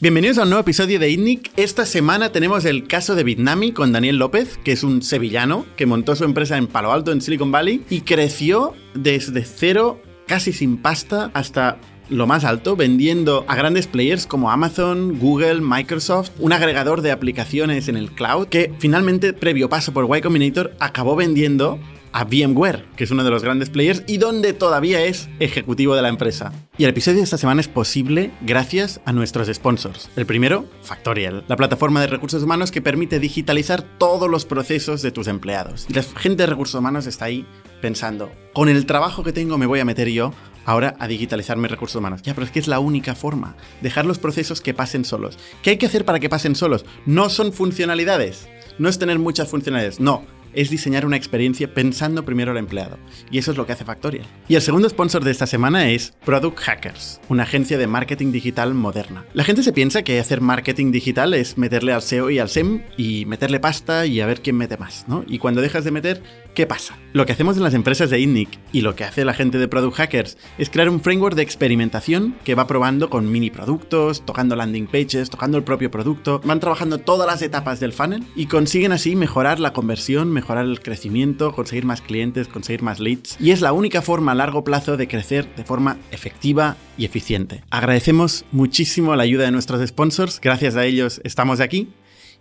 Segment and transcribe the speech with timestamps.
[0.00, 1.50] Bienvenidos a un nuevo episodio de ITNIC.
[1.56, 5.86] Esta semana tenemos el caso de Bitnami con Daniel López, que es un sevillano que
[5.86, 10.76] montó su empresa en Palo Alto, en Silicon Valley, y creció desde cero, casi sin
[10.76, 11.78] pasta, hasta
[12.10, 17.88] lo más alto, vendiendo a grandes players como Amazon, Google, Microsoft, un agregador de aplicaciones
[17.88, 21.80] en el cloud, que finalmente, previo paso por Y Combinator, acabó vendiendo
[22.12, 26.02] a VMware, que es uno de los grandes players y donde todavía es ejecutivo de
[26.02, 26.52] la empresa.
[26.76, 30.10] Y el episodio de esta semana es posible gracias a nuestros sponsors.
[30.16, 35.10] El primero, Factorial, la plataforma de recursos humanos que permite digitalizar todos los procesos de
[35.10, 35.86] tus empleados.
[35.88, 37.46] Y la gente de recursos humanos está ahí
[37.80, 40.32] pensando, con el trabajo que tengo me voy a meter yo
[40.68, 42.22] ahora a digitalizar mis recursos humanos.
[42.22, 43.56] Ya, pero es que es la única forma.
[43.80, 45.38] Dejar los procesos que pasen solos.
[45.62, 46.84] ¿Qué hay que hacer para que pasen solos?
[47.06, 48.48] No son funcionalidades.
[48.78, 49.98] No es tener muchas funcionalidades.
[49.98, 50.24] No,
[50.58, 52.98] es diseñar una experiencia pensando primero al empleado.
[53.30, 54.26] Y eso es lo que hace Factorial.
[54.48, 58.74] Y el segundo sponsor de esta semana es Product Hackers, una agencia de marketing digital
[58.74, 59.24] moderna.
[59.34, 62.82] La gente se piensa que hacer marketing digital es meterle al SEO y al SEM
[62.96, 65.24] y meterle pasta y a ver quién mete más, ¿no?
[65.28, 66.22] Y cuando dejas de meter,
[66.54, 66.98] ¿qué pasa?
[67.12, 69.68] Lo que hacemos en las empresas de INNIC y lo que hace la gente de
[69.68, 74.56] Product Hackers es crear un framework de experimentación que va probando con mini productos, tocando
[74.56, 78.92] landing pages, tocando el propio producto, van trabajando todas las etapas del funnel y consiguen
[78.92, 83.36] así mejorar la conversión, mejorar el crecimiento, conseguir más clientes, conseguir más leads.
[83.40, 87.62] Y es la única forma a largo plazo de crecer de forma efectiva y eficiente.
[87.70, 91.88] Agradecemos muchísimo la ayuda de nuestros sponsors, gracias a ellos estamos aquí.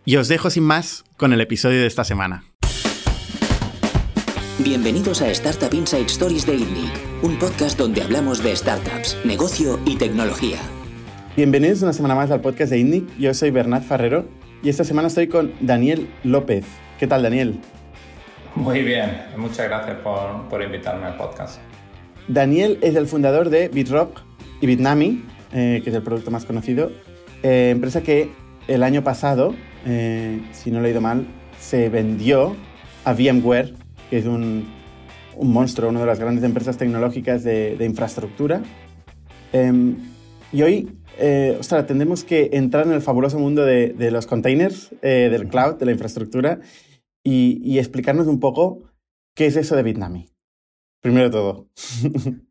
[0.06, 2.46] Y os dejo sin más con el episodio de esta semana.
[4.60, 6.92] Bienvenidos a Startup Inside Stories de INNIC,
[7.22, 10.58] un podcast donde hablamos de startups, negocio y tecnología.
[11.36, 13.18] Bienvenidos una semana más al podcast de INNIC.
[13.20, 14.26] Yo soy Bernat Ferrero
[14.64, 16.66] y esta semana estoy con Daniel López.
[16.98, 17.60] ¿Qué tal, Daniel?
[18.56, 21.60] Muy bien, muchas gracias por, invitarme al podcast.
[22.28, 24.24] Daniel es el fundador de BitRock
[24.60, 26.92] y Bitnami, eh, que es el producto más conocido,
[27.44, 28.32] eh, empresa que
[28.68, 29.54] el año pasado,
[29.86, 31.28] eh, si no lo he ido mal,
[31.60, 32.56] se vendió
[33.06, 34.68] a VMware, que es un,
[35.42, 38.62] monstruo, una de las grandes empresas tecnológicas de, infraestructura.
[39.54, 39.96] Em,
[40.52, 40.90] y hoy,
[41.60, 45.86] ostras, tendremos que entrar en el fabuloso mundo de, de los containers, del cloud, de
[45.86, 46.60] la infraestructura,
[47.30, 48.84] y, explicarnos un poco
[49.36, 50.30] qué es eso de Bitnami.
[51.02, 51.68] Primero de todo.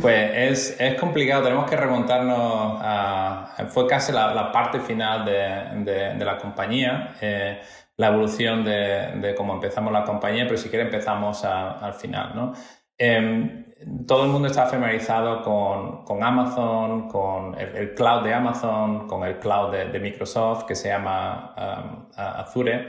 [0.00, 3.66] Pues es, es, complicado, tenemos que remontarnos a...
[3.68, 7.60] Fue casi la, parte final de, de, la compañía, eh,
[7.96, 12.52] la evolución de, cómo empezamos la compañía, pero si quiere empezamos al final, ¿no?
[12.98, 13.66] Em,
[14.06, 19.38] todo el mundo está familiarizado con, con Amazon, con el, cloud de Amazon, con el
[19.38, 22.88] cloud de, Microsoft que se llama um, Azure.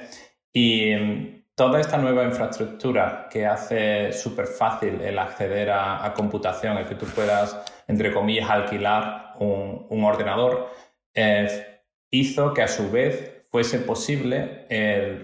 [0.53, 6.94] Y toda esta nueva infraestructura que hace súper fácil el acceder a, computación, el que
[6.94, 10.69] tú puedas, entre comillas, alquilar un, ordenador,
[11.16, 11.81] eh,
[12.12, 14.68] hizo que a su vez fuese posible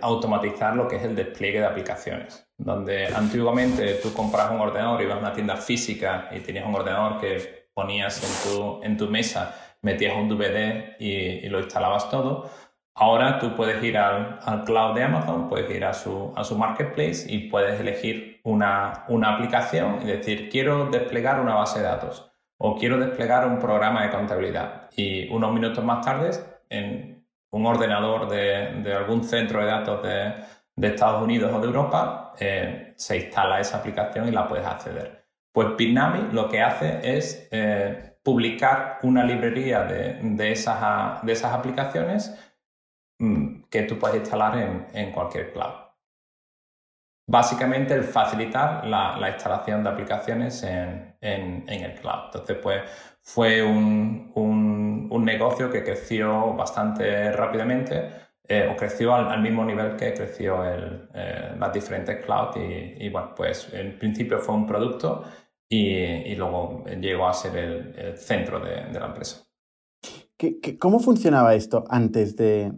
[0.02, 2.48] automatizar lo que es el despliegue de aplicaciones.
[2.58, 7.22] Donde antiguamente tú comprabas un ordenador, ibas a una tienda física y tenías un ordenador
[7.22, 11.12] que ponías en tu, en tu mesa, metías un DVD y,
[11.46, 12.50] y lo instalabas todo
[12.96, 17.26] Ahora tú puedes ir al, cloud de Amazon, puedes ir a su, a su marketplace
[17.28, 22.78] y puedes elegir una, una, aplicación y decir, quiero desplegar una base de datos o
[22.78, 24.90] quiero desplegar un programa de contabilidad.
[24.96, 26.32] Y unos minutos más tarde,
[26.70, 30.34] en un ordenador de, de algún centro de datos de,
[30.76, 35.26] de, Estados Unidos o de Europa, eh, se instala esa aplicación y la puedes acceder.
[35.52, 41.54] Pues Bitnami lo que hace es eh, publicar una librería de, de, esas, de esas
[41.54, 42.53] aplicaciones
[43.18, 45.74] que tú puedes instalar en, cualquier cloud.
[47.28, 52.26] Básicamente el facilitar la, instalación de aplicaciones en, el cloud.
[52.26, 52.82] Entonces, pues
[53.22, 54.32] fue un,
[55.24, 58.10] negocio que creció bastante rápidamente
[58.46, 63.34] eh, o creció al, mismo nivel que creció el, eh, las diferentes clouds y, bueno,
[63.34, 65.24] pues en principio fue un producto
[65.70, 69.46] y, luego llegó a ser el, centro de la empresa
[70.80, 72.74] cómo funcionaba esto antes de,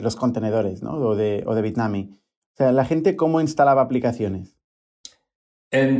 [0.00, 0.92] los contenedores ¿no?
[0.92, 2.10] o, de, o de Bitnami?
[2.12, 4.56] O sea, la gente cómo instalaba aplicaciones.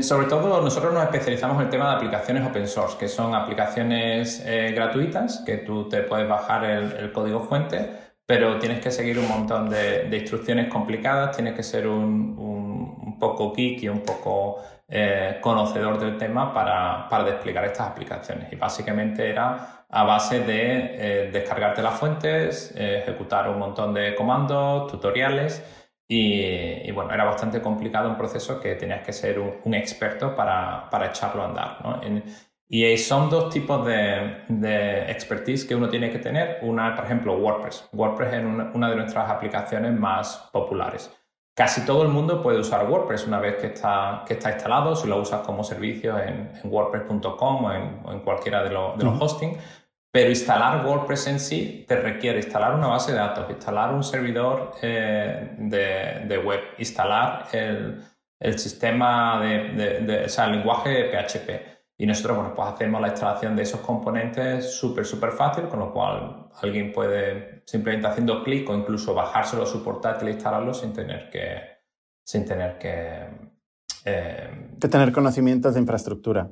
[0.00, 4.42] sobre todo nosotros nos especializamos en el tema de aplicaciones open source, que son aplicaciones
[4.46, 7.90] eh, gratuitas, que tú te puedes bajar el, código fuente,
[8.24, 13.54] pero tienes que seguir un montón de, instrucciones complicadas, tienes que ser un, un, poco
[13.54, 14.58] geek y un poco
[14.88, 18.52] eh, conocedor del tema para, para desplegar estas aplicaciones.
[18.52, 24.14] Y básicamente era a base de eh, descargarte las fuentes, eh, ejecutar un montón de
[24.14, 25.62] comandos, tutoriales
[26.08, 31.42] y, bueno, era bastante complicado un proceso que tenías que ser un, experto para, echarlo
[31.42, 31.78] a andar.
[32.68, 36.58] Y son dos tipos de, de, expertise que uno tiene que tener.
[36.62, 37.88] Una, por ejemplo, WordPress.
[37.92, 41.15] WordPress es una, de nuestras aplicaciones más populares.
[41.56, 45.08] Casi todo el mundo puede usar WordPress una vez que está, que está instalado, si
[45.08, 49.56] lo usas como servicio en, wordpress.com o en, cualquiera de, los hosting.
[50.12, 54.72] Pero instalar WordPress en sí te requiere instalar una base de datos, instalar un servidor
[54.82, 58.04] eh, de, de, web, instalar el,
[58.38, 63.08] el sistema de, de, o sea, el lenguaje PHP y nosotros, bueno, pues hacemos la
[63.08, 68.68] instalación de esos componentes súper, súper fácil, con lo cual alguien puede simplemente haciendo clic
[68.68, 71.60] o incluso bajárselo a su portátil e instalarlo sin tener que,
[72.22, 73.28] sin tener que,
[74.04, 74.76] eh...
[74.78, 76.50] tener conocimientos de infraestructura.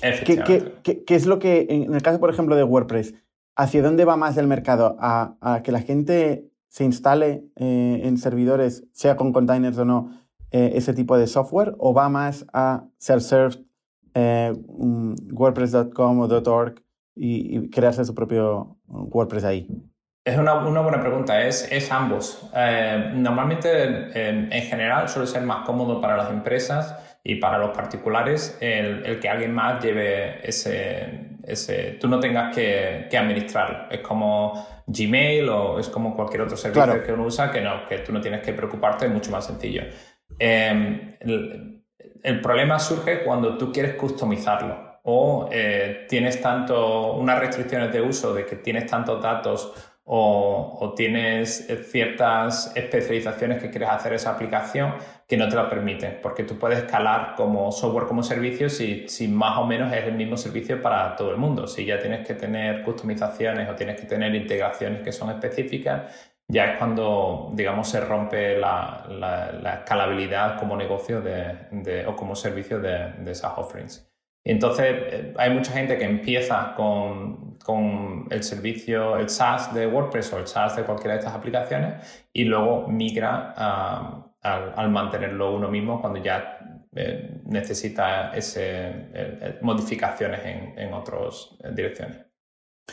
[0.00, 0.42] ¿Qué,
[0.82, 3.14] qué, qué, es lo que, en el caso, por ejemplo, de WordPress,
[3.56, 4.96] hacia dónde va más del mercado?
[5.00, 10.10] ¿A, a que la gente se instale eh, en servidores, sea con containers o no,
[10.50, 11.74] eh, ese tipo de software?
[11.78, 13.64] ¿O va más a self-serve
[14.14, 16.74] eh, WordPress.com o .org
[17.14, 19.68] y, crearse su propio WordPress ahí?
[20.24, 22.48] Es una, buena pregunta, es, es ambos.
[22.54, 28.56] Eh, normalmente, en, general, suele ser más cómodo para las empresas y para los particulares
[28.60, 33.90] el, que alguien más lleve ese, ese tú no tengas que, que administrarlo.
[33.90, 37.98] Es como Gmail o es como cualquier otro servicio que uno usa que no, que
[37.98, 39.82] tú no tienes que preocuparte, es mucho más sencillo.
[40.38, 41.18] Eh,
[42.22, 48.32] el problema surge cuando tú quieres customizarlo o eh, tienes tanto unas restricciones de uso
[48.32, 49.72] de que tienes tantos datos
[50.04, 54.94] o, tienes eh, ciertas especializaciones que quieres hacer esa aplicación
[55.28, 59.28] que no te lo permiten, porque tú puedes escalar como software como servicio si, si
[59.28, 61.66] más o menos es el mismo servicio para todo el mundo.
[61.66, 66.72] Si ya tienes que tener customizaciones o tienes que tener integraciones que son específicas, ya
[66.72, 73.12] es cuando, digamos, se rompe la, la, escalabilidad como negocio de, o como servicio de,
[73.24, 74.06] de esas offerings.
[74.44, 80.32] Entonces eh, hay mucha gente que empieza con, con, el servicio, el SaaS de WordPress
[80.34, 83.54] o el SaaS de cualquiera de estas aplicaciones y luego migra
[84.42, 86.58] al mantenerlo uno mismo cuando ya
[86.94, 92.18] eh, necesita ese, modificaciones en, en otras direcciones.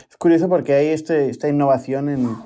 [0.08, 2.36] Es curioso porque hay este, esta innovación en,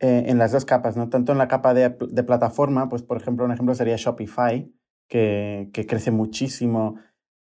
[0.00, 1.10] eh, en las dos capas, ¿no?
[1.10, 4.72] Tanto en la capa de, de, plataforma, pues por ejemplo, un ejemplo sería Shopify,
[5.08, 6.96] que, que crece muchísimo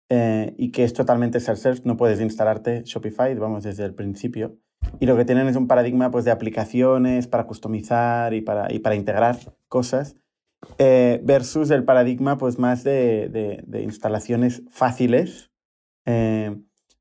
[0.10, 4.58] eh, y que es totalmente self-serve, no puedes instalarte Shopify, vamos, desde el principio.
[5.00, 8.80] Y lo que tienen es un paradigma pues, de aplicaciones para customizar y para, y
[8.80, 9.38] para integrar
[9.68, 10.16] cosas,
[10.80, 15.52] eh, versus el paradigma pues, más de, de, de instalaciones fáciles,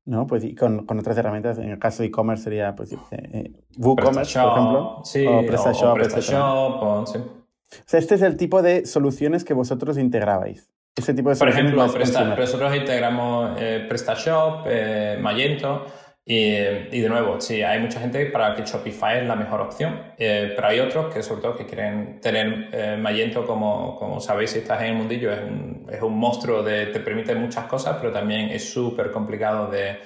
[0.07, 0.25] ¿no?
[0.25, 4.39] Pues y con, con, otras herramientas, en el caso de e-commerce sería pues, eh, WooCommerce,
[4.39, 7.17] por ejemplo, sí, o PrestaShop, o, PrestaShop o, sí.
[7.19, 10.71] o sea, este es el tipo de soluciones que vosotros integrabais.
[10.95, 15.85] Ese tipo de Por ejemplo, Presta, nosotros integramos eh, PrestaShop, eh, Magento,
[16.29, 16.57] y,
[16.91, 20.51] y, de nuevo, sí, hay mucha gente para que Shopify es la mejor opción, eh,
[20.53, 24.59] pero hay otros que sobre todo que quieren tener eh, Magento como, como sabéis si
[24.59, 28.11] estás en el mundillo, es un, es un monstruo, de, te permite muchas cosas, pero
[28.11, 29.99] también es súper complicado de,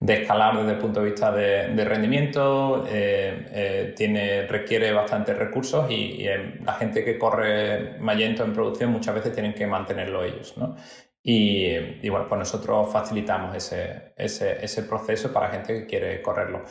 [0.00, 6.24] de, escalar desde el punto de vista de, rendimiento, eh, tiene, requiere bastantes recursos y,
[6.24, 6.26] y
[6.64, 10.74] la gente que corre Magento en producción muchas veces tienen que mantenerlo ellos, ¿no?
[11.22, 16.64] Y, bueno, pues nosotros facilitamos ese, ese, ese, proceso para gente que quiere correrlo.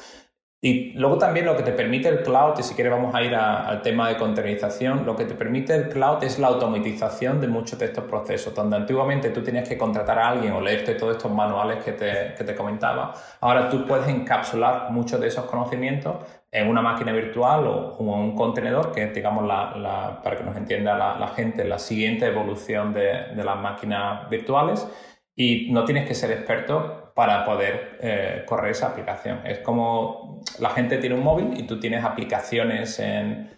[0.60, 3.36] Y luego también lo que te permite el cloud, y si quieres vamos a ir
[3.36, 7.78] al tema de containerización, lo que te permite el cloud es la automatización de muchos
[7.78, 11.32] de estos procesos, donde antiguamente tú tenías que contratar a alguien o leerte todos estos
[11.32, 16.16] manuales que te, que te comentaba, ahora tú puedes encapsular muchos de esos conocimientos
[16.58, 20.56] en una máquina virtual o, en un contenedor, que es, digamos, la, para que nos
[20.56, 24.88] entienda la, gente, la siguiente evolución de, las máquinas virtuales.
[25.36, 29.42] Y no tienes que ser experto para poder eh, correr esa aplicación.
[29.46, 33.52] Es como la gente tiene un móvil y tú tienes aplicaciones en,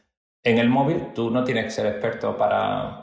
[0.44, 2.99] en el móvil, tú no tienes que ser experto para,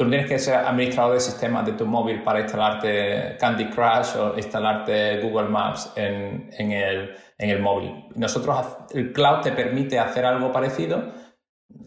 [0.00, 4.34] Tú tienes que ser administrador de sistemas de tu móvil para instalarte Candy Crush o
[4.34, 8.06] instalarte Google Maps en, en, el, en el móvil.
[8.14, 11.12] Nosotros, el cloud te permite hacer algo parecido,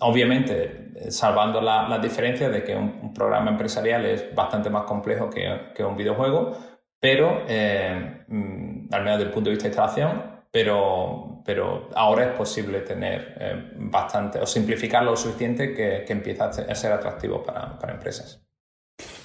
[0.01, 5.27] obviamente eh, salvando las la diferencias de que un, programa empresarial es bastante más complejo
[5.32, 6.55] que, que un videojuego,
[7.00, 12.25] pero eh, mm, al menos desde el punto de vista de instalación, pero, pero ahora
[12.25, 17.41] es posible tener eh, bastante o simplificarlo lo suficiente que, que empieza a ser atractivo
[17.41, 18.39] para, para, empresas.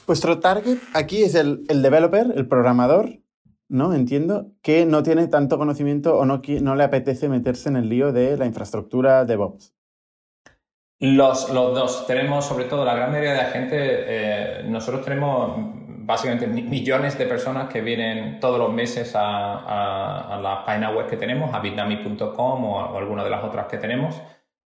[0.06, 3.10] Vuestro target aquí es el, el, developer, el programador,
[3.68, 3.92] ¿no?
[3.92, 8.10] Entiendo, que no tiene tanto conocimiento o no, no le apetece meterse en el lío
[8.10, 9.74] de la infraestructura DevOps.
[10.98, 12.06] Los, los dos.
[12.06, 15.77] Tenemos, sobre todo, la gran mayoría de la gente, eh, nosotros tenemos
[16.08, 21.52] básicamente millones de personas que vienen todos los meses a, la página web que tenemos,
[21.52, 24.18] a bitnami.com o, alguna de las otras que tenemos.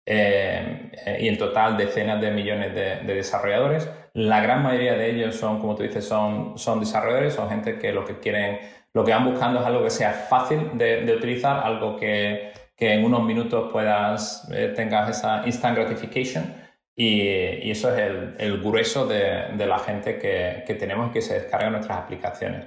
[0.04, 0.90] Eh,
[1.20, 3.88] y en total decenas de millones de, desarrolladores.
[4.14, 7.92] La gran mayoría de ellos son, como tú dices, son, son desarrolladores, son gente que
[7.92, 8.58] lo que quieren,
[8.92, 13.22] lo que van buscando es algo que sea fácil de, utilizar, algo que, en unos
[13.22, 16.67] minutos puedas, eh, tengas esa instant gratification
[17.00, 17.98] y, eso es
[18.38, 22.66] el, grueso de, la gente que, tenemos y que se descarga nuestras aplicaciones.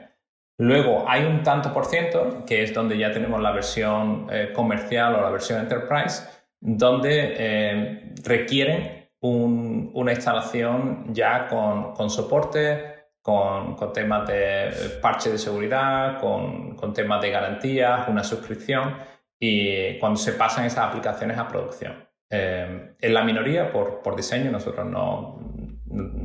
[0.58, 5.16] Luego hay un tanto por ciento, que es donde ya tenemos la versión eh, comercial
[5.16, 6.24] o la versión enterprise,
[6.62, 14.72] donde eh, requieren una instalación ya con, soporte, con, temas de
[15.02, 18.96] parche de seguridad, con, con temas de garantías, una suscripción
[19.40, 22.11] y cuando se pasan esas aplicaciones a producción.
[22.32, 25.38] Eh, en la minoría por, por, diseño, nosotros no,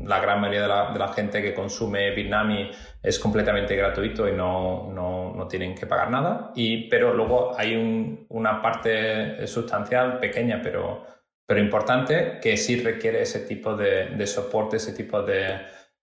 [0.05, 2.71] la gran mayoría de la, de la, gente que consume Bitnami
[3.03, 7.75] es completamente gratuito y no, no, no tienen que pagar nada, y, pero luego hay
[7.75, 11.05] un, una parte sustancial, pequeña, pero,
[11.45, 15.59] pero importante, que sí requiere ese tipo de, de soporte, ese tipo de,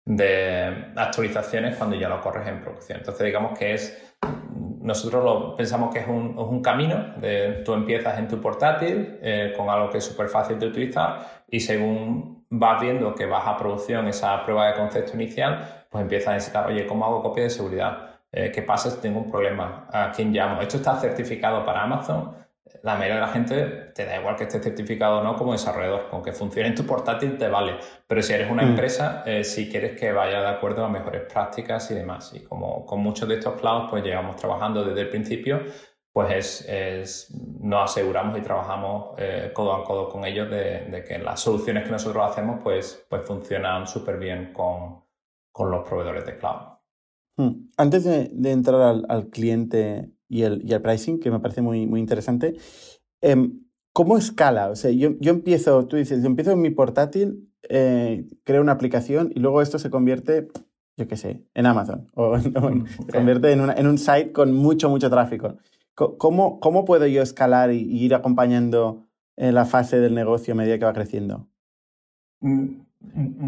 [0.05, 2.99] de actualizaciones cuando ya lo corres en producción.
[2.99, 4.15] Entonces digamos que es
[4.83, 9.69] nosotros lo, pensamos que es un, camino, de, tú empiezas en tu portátil eh, con
[9.69, 14.07] algo que es súper fácil de utilizar y según vas viendo que vas a producción
[14.09, 18.19] esa prueba de concepto inicial, pues empiezas a necesitar, oye, ¿cómo hago copia de seguridad?
[18.31, 19.87] Eh, ¿Qué pasa si tengo un problema?
[19.91, 20.61] ¿A quién llamo?
[20.61, 22.35] Esto está certificado para Amazon
[22.81, 26.09] la mayoría de la gente te da igual que esté certificado o no como desarrollador,
[26.09, 27.77] con que funcione en tu portátil te vale.
[28.07, 28.69] Pero si eres una mm.
[28.69, 32.33] empresa, eh, si quieres que vaya de acuerdo a mejores prácticas y demás.
[32.33, 35.61] Y como con muchos de estos clouds, pues llevamos trabajando desde el principio,
[36.11, 41.39] pues es, nos aseguramos y trabajamos eh, codo a codo con ellos de, que las
[41.39, 45.01] soluciones que nosotros hacemos pues, pues funcionan súper bien con,
[45.69, 46.61] los proveedores de cloud.
[47.37, 47.69] Hmm.
[47.77, 51.85] Antes de, entrar al, al cliente y el, y el pricing, que me parece muy,
[51.85, 52.55] muy interesante.
[53.21, 53.61] Em,
[53.93, 54.69] ¿Cómo escala?
[54.69, 58.71] O sea, yo, yo, empiezo, tú dices, yo empiezo en mi portátil, eh, creo una
[58.71, 60.47] aplicación y luego esto se convierte,
[60.97, 64.89] yo qué sé, en Amazon o, se convierte en, una, en, un site con mucho,
[64.89, 65.57] mucho tráfico.
[65.93, 69.05] ¿Cómo, cómo puedo yo escalar y, ir acompañando
[69.37, 71.47] en la fase del negocio a medida que va creciendo?
[72.39, 72.79] Mm,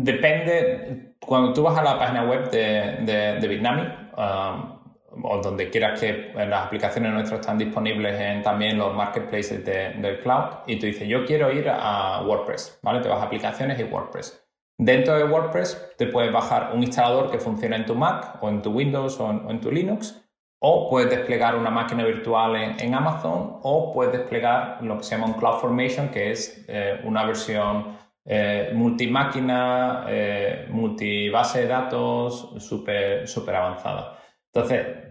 [0.03, 3.81] depende, cuando tú vas a la página web de, de, de Bitnami,
[4.15, 4.74] um,
[5.21, 10.45] o donde quieras que las aplicaciones nuestras están disponibles en también los marketplaces del cloud
[10.67, 13.01] y tú dices, yo quiero ir a WordPress, ¿vale?
[13.01, 14.45] Te vas a aplicaciones y WordPress.
[14.77, 18.61] Dentro de WordPress te puedes bajar un instalador que funciona en tu Mac o en
[18.61, 20.21] tu Windows o en, tu Linux
[20.59, 25.27] o puedes desplegar una máquina virtual en, Amazon o puedes desplegar lo que se llama
[25.27, 33.55] un CloudFormation, que es eh, una versión eh, multimáquina, eh, multibase de datos súper super
[33.55, 34.19] avanzada.
[34.53, 35.04] Entonces,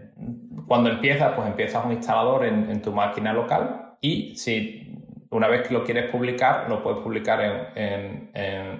[0.67, 4.91] cuando empiezas, pues empiezas un instalador en, tu máquina local y si
[5.29, 8.31] una vez que lo quieres publicar, lo puedes publicar en,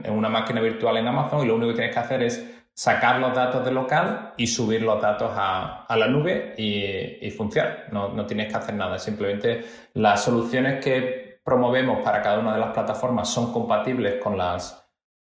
[0.09, 3.33] una máquina virtual en Amazon y lo único que tienes que hacer es sacar los
[3.33, 7.85] datos del local y subir los datos a, la nube y, funciona.
[7.91, 9.63] No, no, tienes que hacer nada, simplemente
[9.93, 14.84] las soluciones que promovemos para cada una de las plataformas son compatibles con las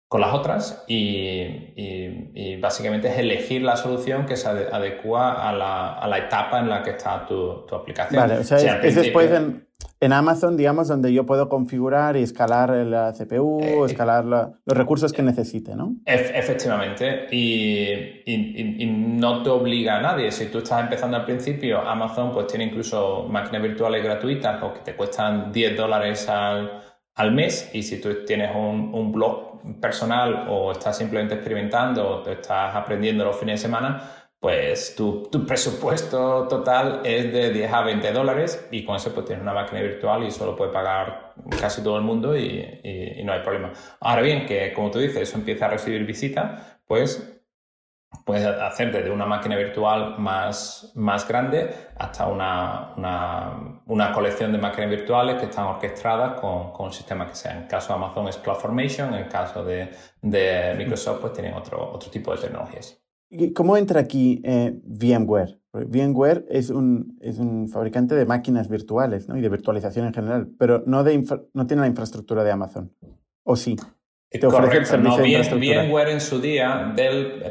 [0.07, 6.07] con las otras y, básicamente es elegir la solución que se adecua a la, a
[6.07, 8.21] la etapa en la que está tu, tu aplicación.
[8.21, 9.67] Vale, o sea, es, después en,
[9.99, 15.13] en, Amazon, digamos, donde yo puedo configurar y escalar la CPU, eh, escalar los recursos
[15.13, 15.95] que necesite, ¿no?
[16.05, 18.23] efectivamente, y,
[19.19, 20.31] no te obliga a nadie.
[20.31, 24.79] Si tú estás empezando al principio, Amazon pues tiene incluso máquinas virtuales gratuitas o que
[24.79, 26.86] te cuestan 10 dólares al,
[27.17, 32.33] al mes y si tú tienes un, blog personal o estás simplemente experimentando o te
[32.33, 38.11] estás aprendiendo los fines de semana, pues tu, presupuesto total es de 10 a 20
[38.11, 41.97] dólares y con eso pues tienes una máquina virtual y solo puede pagar casi todo
[41.97, 43.73] el mundo y, y no hay problema.
[43.99, 47.36] Ahora bien, que como tú dices, eso empieza a recibir visitas, pues
[48.27, 52.93] puedes hacer desde una máquina virtual más, más grande hasta una,
[53.87, 57.53] una, colección de máquinas virtuales que están orquestadas con, con, un sistema que sea.
[57.53, 59.91] En el caso de Amazon es CloudFormation, en el caso de,
[60.21, 63.01] de Microsoft pues tienen otro, otro tipo de tecnologías.
[63.55, 65.61] ¿Cómo entra aquí eh, VMware?
[65.71, 69.37] VMware es un, es un fabricante de máquinas virtuales ¿no?
[69.37, 72.93] y de virtualización en general, pero no, de no tiene la infraestructura de Amazon.
[73.43, 73.77] ¿O sí?
[74.29, 77.43] Correcto, no, bien, VMware en su día, del,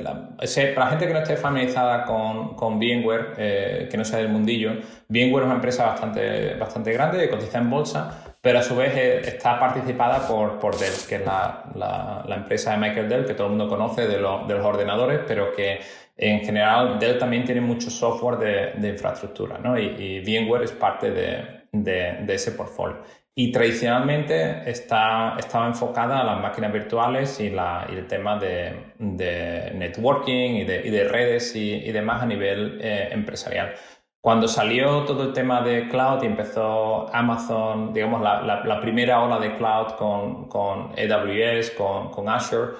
[0.75, 4.29] para la gente que no esté familiarizada con, con VMware, eh, que no sea del
[4.29, 4.73] mundillo,
[5.09, 8.95] VMware es una empresa bastante, bastante grande, que cotiza en bolsa, pero a su vez
[8.95, 13.33] eh, está participada por, por Dell, que es la, la, empresa de Michael Dell, que
[13.33, 15.81] todo el mundo conoce de, de los ordenadores, pero que
[16.15, 19.79] en general Dell también tiene mucho software de, de infraestructura, ¿no?
[19.79, 22.99] Y, y, VMware es parte de, de, ese portfolio.
[23.39, 31.05] Y tradicionalmente estaba enfocada a las máquinas virtuales y, el tema de, networking y de,
[31.05, 33.75] redes y, demás a nivel eh, empresarial.
[34.23, 39.55] Cuando salió todo el tema de cloud y empezó Amazon, digamos, la, primera ola de
[39.59, 42.73] cloud con, con AWS, con, con Azure,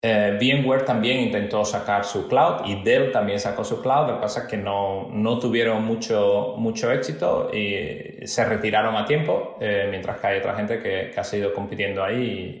[0.00, 4.20] eh, VMware también intentó sacar su cloud y Dell también sacó su cloud, lo que
[4.20, 9.88] pasa es que no, no tuvieron mucho, mucho éxito y se retiraron a tiempo, eh,
[9.90, 12.60] mientras que hay otra gente que, que ha seguido compitiendo ahí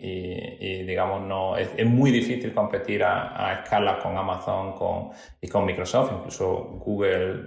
[0.60, 5.64] y, digamos, no, es, muy difícil competir a, a escala con Amazon con, y con
[5.64, 7.42] Microsoft, incluso Google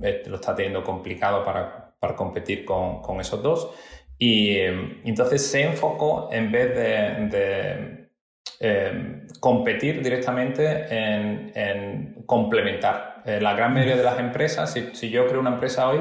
[0.00, 3.74] eh, lo está teniendo complicado para, para competir con, con, esos dos.
[4.16, 4.58] Y
[5.04, 8.03] entonces se enfocó en vez de
[8.60, 13.22] eh, competir directamente en, complementar.
[13.26, 16.00] Eh, la gran mayoría de las empresas, si, yo creo una empresa hoy,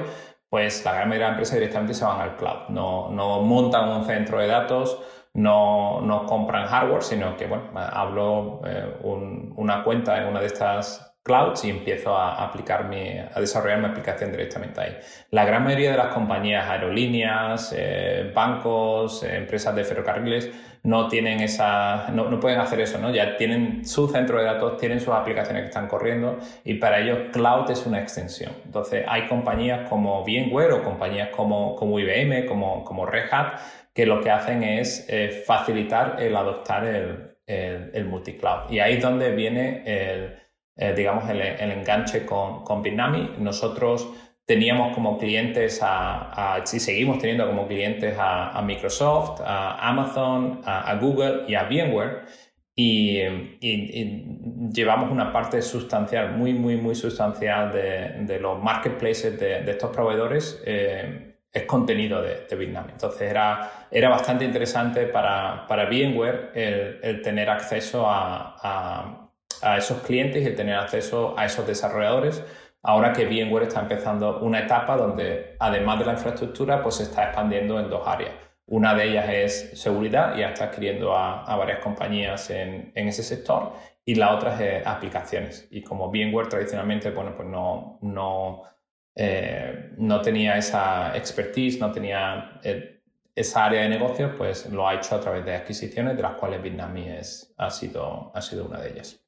[0.50, 2.70] pues la gran mayoría de las empresas directamente se van al cloud.
[2.70, 5.02] No, no montan un centro de datos,
[5.34, 11.18] no, no compran hardware, sino que, bueno, hablo eh, una cuenta en una de estas
[11.24, 14.98] clouds y empiezo a, aplicar mi, a desarrollar mi aplicación directamente ahí.
[15.32, 17.76] La gran mayoría de las compañías, aerolíneas,
[18.34, 20.52] bancos, empresas de ferrocarriles,
[20.84, 23.10] no tienen esa, no, no, pueden hacer eso, ¿no?
[23.12, 27.30] Ya tienen su centro de datos, tienen sus aplicaciones que están corriendo y para ellos
[27.32, 28.52] cloud es una extensión.
[28.66, 33.60] Entonces hay compañías como VMware o compañías como, como IBM, como, como Red Hat,
[33.94, 38.70] que lo que hacen es eh, facilitar el adoptar el, el, el multicloud.
[38.70, 40.36] Y ahí es donde viene el,
[40.76, 43.36] eh, digamos, el, el, enganche con, con Bitnami.
[43.38, 44.10] Nosotros
[44.46, 50.62] teníamos como clientes a, a, si seguimos teniendo como clientes a, a Microsoft, a Amazon,
[50.66, 52.26] a, Google y a VMware.
[52.76, 53.20] Y,
[53.62, 59.72] y, llevamos una parte sustancial, muy, muy, muy sustancial de, de los marketplaces de, de
[59.72, 60.62] estos proveedores.
[60.66, 62.94] Eh, es contenido de, de Bitnami.
[62.94, 69.30] Entonces era, era bastante interesante para, para VMware el, el tener acceso a, a,
[69.62, 72.44] a esos clientes y el tener acceso a esos desarrolladores
[72.84, 77.26] ahora que VMware está empezando una etapa donde, además de la infraestructura, pues se está
[77.26, 78.34] expandiendo en dos áreas.
[78.66, 83.74] Una de ellas es seguridad, y ya está adquiriendo a, varias compañías en, ese sector,
[84.06, 85.68] y la otra es aplicaciones.
[85.72, 88.64] Y como VMware tradicionalmente, bueno, pues no, no,
[89.16, 93.02] eh, no tenía esa expertise, no tenía eh,
[93.36, 96.62] esa área de negocio, pues lo ha hecho a través de adquisiciones, de las cuales
[96.64, 99.23] es, ha, sido, ha sido una de ellas.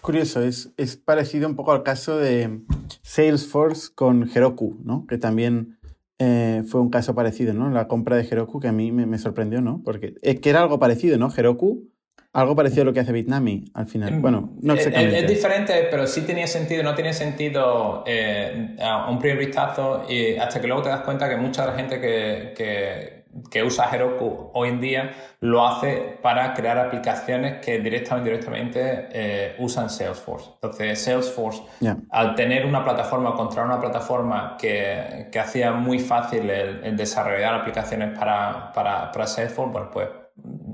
[0.00, 2.60] Curioso, es, es parecido un poco al caso de
[3.02, 5.06] Salesforce con Heroku, ¿no?
[5.06, 5.78] Que también
[6.18, 7.70] eh, fue un caso parecido, ¿no?
[7.70, 9.82] La compra de Heroku que a mí me, me sorprendió, ¿no?
[9.84, 11.32] Porque es que era algo parecido, ¿no?
[11.34, 11.90] Heroku,
[12.32, 14.12] algo parecido a lo que hace Bitnami al final.
[14.12, 15.16] Mm, bueno, no eh, exactamente.
[15.16, 20.04] Es, es diferente, pero sí tenía sentido, no tenía sentido eh, a un primer vistazo
[20.08, 23.19] y hasta que luego te das cuenta que mucha de la gente que, que
[23.50, 29.08] que usa Heroku hoy en día lo hace para crear aplicaciones que directamente o indirectamente
[29.12, 30.50] eh, usan Salesforce.
[30.54, 31.62] Entonces, Salesforce,
[32.10, 38.18] al tener una plataforma, contra una plataforma que, que hacía muy fácil el, desarrollar aplicaciones
[38.18, 40.08] para, para, para, Salesforce, bueno, pues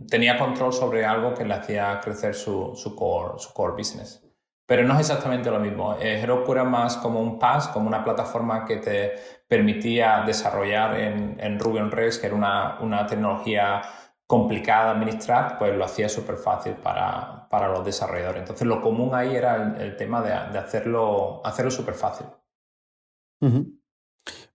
[0.08, 4.25] tenía control sobre algo que le hacía crecer su, su, core, su core business.
[4.66, 5.96] Pero no es exactamente lo mismo.
[6.00, 9.12] Eh, Heroku era más como un PaaS, como una plataforma que te
[9.46, 13.82] permitía desarrollar en, Ruby on Rails, que era una, una tecnología
[14.26, 18.40] complicada de administrar, pues lo hacía súper fácil para, para, los desarrolladores.
[18.40, 22.26] Entonces lo común ahí era el, tema de, hacerlo, hacerlo súper fácil.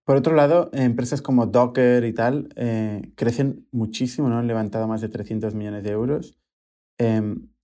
[0.04, 4.40] Por otro lado, empresas como Docker y tal eh, crecen muchísimo, ¿no?
[4.40, 6.38] Han levantado más de 300 millones de euros
[6.98, 7.22] eh,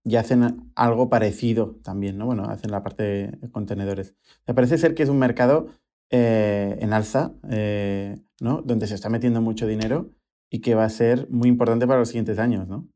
[0.08, 2.28] y hacen algo parecido también, ¿no?
[2.28, 4.16] Bueno, hacen la parte de contenedores.
[4.48, 5.68] Me parece ser que es un mercado
[6.10, 8.62] eh, en alza, eh, ¿no?
[8.62, 10.12] Donde se está metiendo mucho dinero
[10.50, 12.88] y que va a ser muy importante para los siguientes años, ¿no?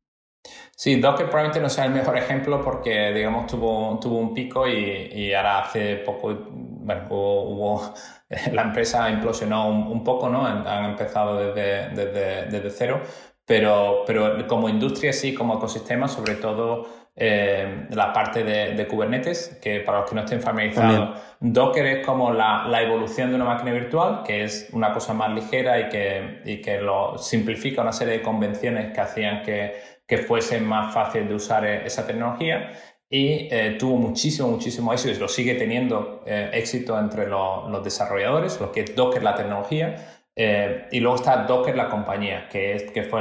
[0.74, 5.34] Sí, Docker probablemente no sea el mejor ejemplo porque, digamos, tuvo, tuvo un pico y,
[5.34, 7.94] ahora hace poco, bueno, hubo,
[8.54, 10.46] la empresa implosionó un, poco, ¿no?
[10.46, 13.02] Han, empezado desde, desde, desde, cero,
[13.46, 19.82] pero, pero como industria sí, como ecosistema, sobre todo eh, la parte de, Kubernetes, que
[19.82, 24.24] para los que no estén familiarizados, Docker es como la, evolución de una máquina virtual,
[24.26, 28.22] que es una cosa más ligera y que, y que lo simplifica una serie de
[28.22, 29.74] convenciones que hacían que,
[30.08, 32.72] que fuese más fácil de usar e, esa tecnología.
[33.10, 38.62] Y eh, tuvo muchísimo, muchísimo éxito y lo sigue teniendo eh, éxito entre los desarrolladores,
[38.62, 39.96] lo que es Docker la tecnología,
[40.34, 43.20] y luego está Docker, la compañía, que, es, que fue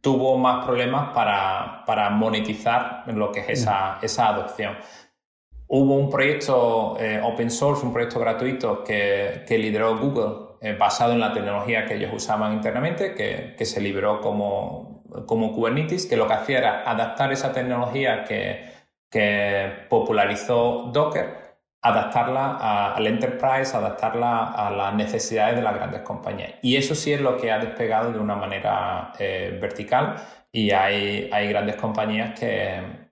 [0.00, 4.76] tuvo más problemas para, para, monetizar lo que es esa, esa adopción.
[5.66, 11.32] Hubo un proyecto open source, un proyecto gratuito que, que lideró Google basado en la
[11.32, 16.34] tecnología que ellos usaban internamente, que, que se liberó como, como Kubernetes, que lo que
[16.34, 18.76] hacía era adaptar esa tecnología que,
[19.88, 21.47] popularizó Docker,
[21.82, 26.54] adaptarla al enterprise, adaptarla a las necesidades de las grandes compañías.
[26.62, 30.16] Y eso sí es lo que ha despegado de una manera eh, vertical
[30.50, 33.06] y hay, hay grandes compañías que,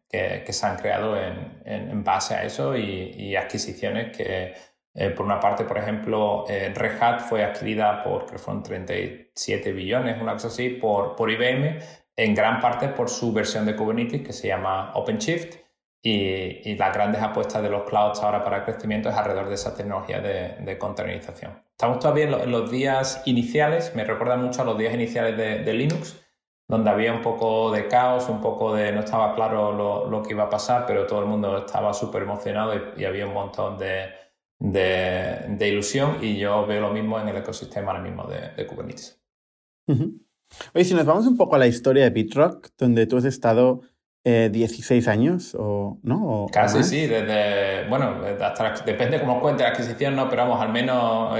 [0.48, 4.55] se han creado en, base a eso y adquisiciones que
[4.98, 8.62] eh, por una parte, por ejemplo, eh, Red Hat fue adquirida por, creo que fueron
[8.62, 11.79] 37 billones, una cosa así, por, por IBM,
[12.16, 15.65] en gran parte por su versión de Kubernetes que se llama OpenShift.
[16.09, 19.75] Y, las grandes apuestas de los clouds ahora para el crecimiento es alrededor de esa
[19.75, 21.66] tecnología de, de containerización.
[21.73, 26.16] Estamos todavía en, los días iniciales, me recuerda mucho a los días iniciales de, Linux,
[26.69, 29.73] donde había un poco de caos, un poco de no estaba claro
[30.09, 33.35] lo, que iba a pasar, pero todo el mundo estaba súper emocionado y, había un
[33.35, 34.07] montón de,
[34.61, 39.21] de, ilusión y yo veo lo mismo en el ecosistema ahora mismo de, Kubernetes.
[40.73, 43.81] Oye, si nos vamos un poco a la historia de Bitrock, donde tú has estado
[44.27, 46.47] 16 eh, años, o ¿no?
[46.53, 50.29] Casi sí, desde, bueno, hasta, depende cómo cuente la adquisición, ¿no?
[50.29, 51.37] Pero vamos, al menos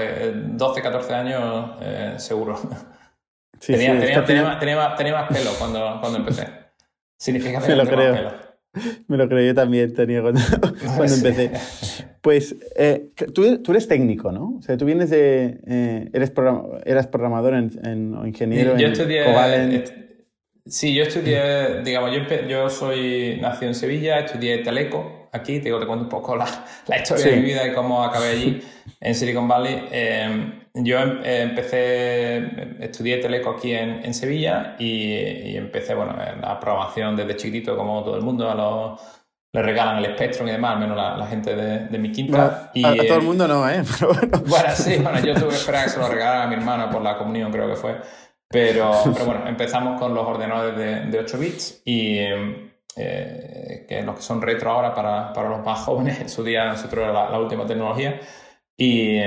[0.55, 2.57] 12, eh, 14 años eh, seguro.
[3.65, 6.47] tenía, tenía, tenía, más, pelo cuando, cuando empecé.
[7.19, 8.13] Significa que lo creo.
[8.13, 8.47] Más pelo.
[9.07, 10.39] Me lo creo, yo también tenía cuando,
[10.95, 11.51] cuando empecé.
[12.21, 14.55] Pues eh, tú, tú, eres técnico, ¿no?
[14.59, 15.59] O sea, tú vienes de...
[15.67, 16.31] Eh, eres
[16.85, 19.23] eras programador en, o ingeniero yo estudié,
[20.69, 25.79] sí, yo estudié, digamos, yo, yo soy, nací en Sevilla, estudié Teleco aquí, te, digo,
[25.79, 26.47] te cuento un poco la,
[26.87, 28.61] la historia de mi vida y cómo acabé allí
[28.99, 29.87] en Silicon Valley.
[29.91, 32.37] Em, yo em, empecé,
[32.79, 38.15] estudié Teleco aquí en, en Sevilla y, empecé, bueno, la programación desde chiquitito, como todo
[38.15, 39.01] el mundo, a los,
[39.53, 42.71] le regalan el Spectrum y demás, al menos la, gente de, mi quinta.
[42.73, 43.81] y, a, todo el mundo no, ¿eh?
[44.45, 44.69] bueno.
[44.75, 47.17] sí, bueno, yo tuve que esperar que se lo regalaran a mi hermana por la
[47.17, 47.95] comunión, creo que fue.
[48.49, 52.19] Pero, pero bueno, empezamos con los ordenadores de, de 8 bits y
[52.95, 56.65] eh, que los que son retro ahora para, para, los más jóvenes, en su día
[56.65, 58.19] nosotros era la última tecnología.
[58.79, 59.19] Y,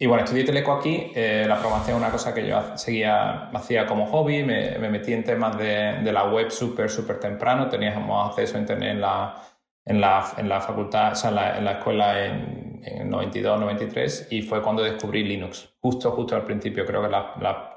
[0.00, 1.10] y bueno, estudié teleco aquí.
[1.14, 4.44] Eh, la programación es una cosa que yo seguía, hacía como hobby.
[4.44, 7.68] Me, me metí en temas de, de la web súper, súper temprano.
[7.68, 9.42] Teníamos acceso a Internet en la,
[9.84, 13.58] en la, en la facultad, o sea, en la, en la escuela en, en, 92,
[13.60, 14.28] 93.
[14.30, 15.68] Y fue cuando descubrí Linux.
[15.80, 16.86] Justo, justo al principio.
[16.86, 17.74] Creo que la, la,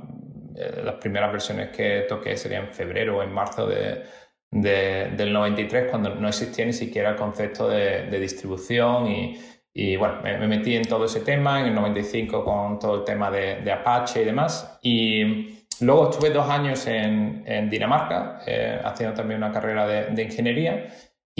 [0.55, 4.03] eh, las primeras versiones que toqué serían en febrero o en marzo de,
[4.51, 9.39] de, del 93, cuando no existía ni siquiera el concepto de, de distribución y
[9.73, 13.31] y bueno, me, metí en todo ese tema, en el 95 con todo el tema
[13.31, 14.79] de, de Apache y demás.
[14.81, 20.23] Y luego estuve dos años en, en Dinamarca, eh, haciendo también una carrera de, de,
[20.23, 20.87] ingeniería.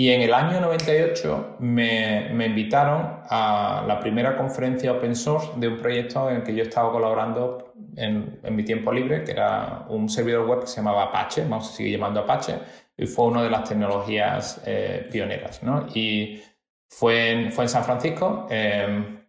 [0.01, 5.67] Y en el año 98 me, me, invitaron a la primera conferencia open source de
[5.67, 9.85] un proyecto en el que yo estaba colaborando en, en mi tiempo libre, que era
[9.89, 12.55] un servidor web que se llamaba Apache, vamos a seguir llamando Apache,
[12.97, 15.61] y fue una de las tecnologías eh, pioneras.
[15.61, 15.85] ¿no?
[15.93, 16.41] Y
[16.89, 18.47] fue en, fue en San Francisco.
[18.49, 19.19] Em,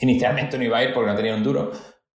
[0.00, 1.70] inicialmente no iba a ir porque no tenía un duro,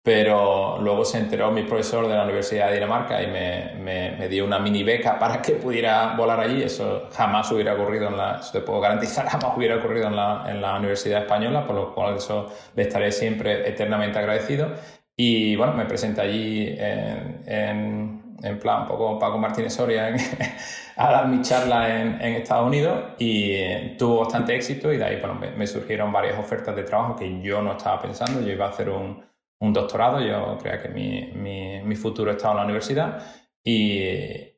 [0.06, 3.72] pero luego se enteró mi profesor de la Universidad de Dinamarca y me,
[4.16, 6.62] me, dio una mini beca para que pudiera volar allí.
[6.62, 10.44] Eso jamás hubiera ocurrido en la, eso te puedo garantizar, jamás hubiera ocurrido en la,
[10.48, 14.68] en la Universidad Española, por lo cual eso le estaré siempre eternamente agradecido.
[15.16, 20.14] Y bueno, me presenté allí en en plan un poco Paco Martínez Soria
[20.96, 25.40] a dar mi charla en, Estados Unidos y tuvo bastante éxito y de ahí bueno,
[25.56, 28.90] me, surgieron varias ofertas de trabajo que yo no estaba pensando, yo iba a hacer
[28.90, 29.24] un,
[29.58, 33.22] un doctorado, yo creía que mi, mi, mi, futuro estaba en la universidad
[33.64, 34.02] y,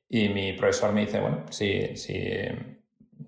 [0.08, 2.20] y mi profesor me dice, bueno, si, si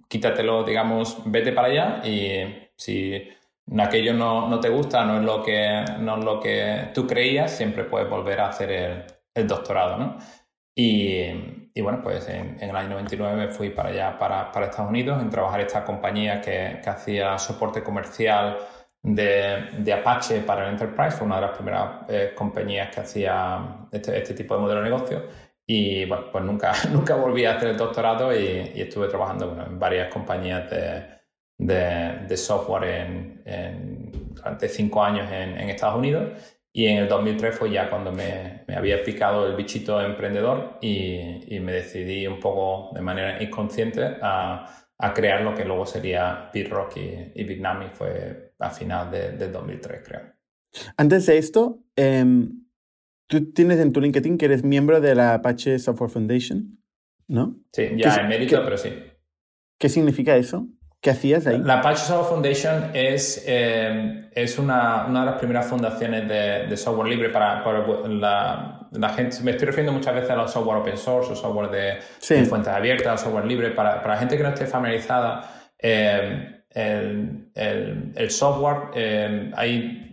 [0.08, 3.28] quítatelo, digamos, vete para allá y si
[3.78, 7.52] aquello no, no te gusta, no es, lo que, no es lo que tú creías,
[7.52, 10.18] siempre puedes volver a hacer el, doctorado, ¿no?
[10.74, 15.22] Y, bueno, pues en, el año 99 me fui para allá, para, para Estados Unidos,
[15.22, 18.58] en trabajar esta compañía que, que hacía soporte comercial
[19.02, 21.16] de, de, Apache para el Enterprise.
[21.16, 24.90] Fue una de las primeras eh, compañías que hacía este, este, tipo de modelo de
[24.90, 25.22] negocio.
[25.66, 30.12] Y bueno, pues nunca, nunca volví a hacer el doctorado y, estuve trabajando en varias
[30.12, 31.04] compañías de,
[31.58, 36.32] de, de software en, en, durante cinco años en, en Estados Unidos
[36.72, 41.54] y en el 2003 fue ya cuando me, me había picado el bichito emprendedor y,
[41.54, 44.66] y, me decidí un poco de manera inconsciente a,
[44.98, 49.10] a crear lo que luego sería Beat Rock y, y Big Nami, fue a final
[49.10, 50.20] de, del 2003 creo.
[50.96, 52.64] Antes de esto, em,
[53.26, 56.78] tú tienes en tu LinkedIn que eres miembro de la Apache Software Foundation,
[57.26, 57.56] ¿no?
[57.72, 58.92] Sí, ya en mérito, pero sí.
[59.78, 60.68] ¿Qué significa eso?
[61.00, 61.58] ¿Qué hacías ahí?
[61.58, 66.76] La Apache Software Foundation es, em, es una, una, de las primeras fundaciones de, de
[66.76, 69.38] software libre para, para la, la, gente.
[69.42, 73.22] Me estoy refiriendo muchas veces a los software open source o software de, fuentes abiertas,
[73.22, 73.70] software libre.
[73.70, 80.10] Para, para, la gente que no esté familiarizada, eh, el, el, software, eh, hay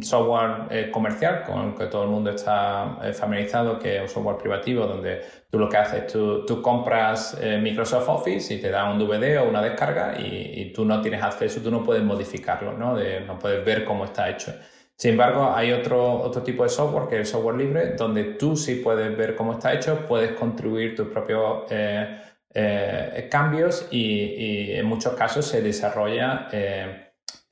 [0.00, 4.08] software eh, comercial con el que todo el mundo está eh, familiarizado, que es un
[4.08, 8.70] software privativo, donde tú lo que haces, tú, tú compras eh, Microsoft Office y te
[8.70, 12.72] da un DVD o una descarga y, tú no tienes acceso, tú no puedes modificarlo,
[12.72, 12.96] ¿no?
[12.96, 14.52] No puedes ver cómo está hecho.
[14.96, 18.56] Sin embargo, hay otro, otro tipo de software que es el software libre, donde tú
[18.56, 21.64] sí puedes ver cómo está hecho, puedes contribuir tus propios
[23.30, 26.48] cambios y, en muchos casos se desarrolla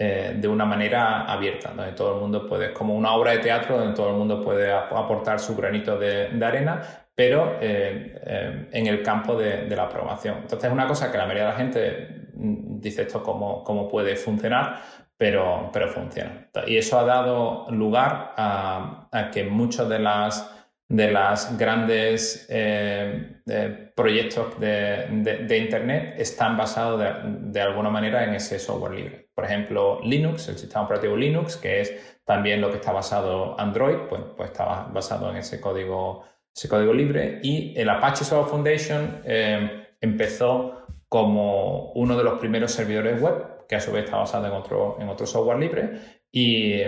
[0.04, 3.78] eh, de una manera abierta, donde todo el mundo puede, como una obra de teatro
[3.78, 6.82] donde todo el mundo puede aportar su granito de, arena,
[7.14, 10.38] pero eh, eh, en el campo de, la programación.
[10.38, 13.88] Entonces es una cosa que la mayoría de la gente mm, dice esto cómo, cómo
[13.88, 14.80] puede funcionar,
[15.16, 16.48] pero, pero funciona.
[16.66, 20.51] Y eso ha dado lugar a, a que muchas de las
[20.92, 28.92] de los grandes eh, proyectos de, Internet están basados de, alguna manera en ese software
[28.92, 29.30] libre.
[29.34, 34.00] Por ejemplo, Linux, el sistema operativo Linux, que es también lo que está basado Android,
[34.06, 36.24] pues, pues está basado en ese código,
[36.54, 37.40] ese código libre.
[37.42, 43.76] Y el Apache Software Foundation eh, empezó como uno de los primeros servidores web, que
[43.76, 46.21] a su vez está basado en otro, en otro software libre.
[46.32, 46.82] Y,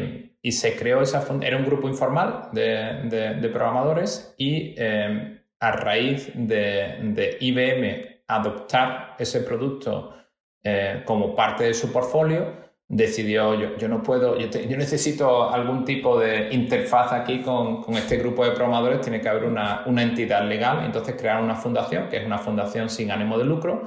[0.45, 7.39] y se creó esa era un grupo informal de, programadores y em, a raíz de,
[7.41, 10.15] IBM adoptar ese producto
[10.63, 16.19] eh, como parte de su portfolio, decidió, yo, yo no puedo, yo, necesito algún tipo
[16.19, 20.47] de interfaz aquí con, con, este grupo de programadores, tiene que haber una, una entidad
[20.47, 23.85] legal, entonces crearon una fundación, que es una fundación sin ánimo de lucro,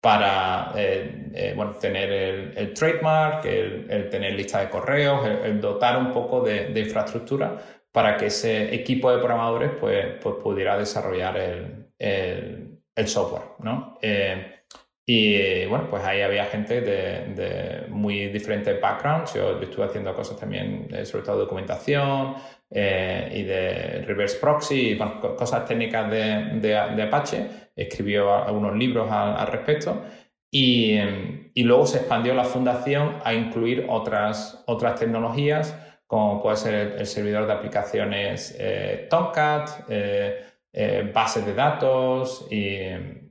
[0.00, 2.10] para eh, eh, bueno, tener
[2.56, 7.58] el, trademark, el, tener lista de correos, el, dotar un poco de, infraestructura
[7.92, 13.42] para que ese equipo de programadores pues, pues pudiera desarrollar el, software.
[13.60, 13.98] ¿no?
[14.00, 14.62] Eh,
[15.06, 19.34] y bueno, pues ahí había gente de, muy diferentes backgrounds.
[19.34, 22.36] Yo, yo, estuve haciendo cosas también, sobre todo documentación
[22.70, 27.48] y de reverse proxy, bueno, cosas técnicas de, Apache.
[27.74, 30.02] Escribió algunos libros al, respecto.
[30.52, 30.98] Y,
[31.54, 35.76] y, luego se expandió la fundación a incluir otras, otras tecnologías
[36.10, 42.48] como puede ser el, servidor de aplicaciones eh, Tomcat, eh, eh, bases de datos.
[42.50, 42.80] Y,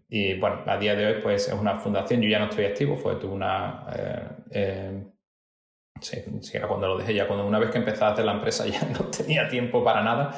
[0.08, 2.96] y, bueno, a día de hoy pues es una fundación, yo ya no estoy activo,
[2.96, 3.86] fue tuve una...
[6.02, 8.66] sí, siquiera cuando lo dejé ya, cuando una vez que empecé a hacer la empresa
[8.68, 10.36] ya no tenía tiempo para nada,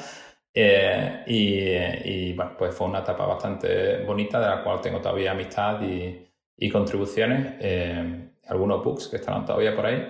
[0.54, 5.80] eh, y, bueno, pues fue una etapa bastante bonita de la cual tengo todavía amistad
[5.82, 10.08] y, y contribuciones, eh, algunos books que están todavía por ahí.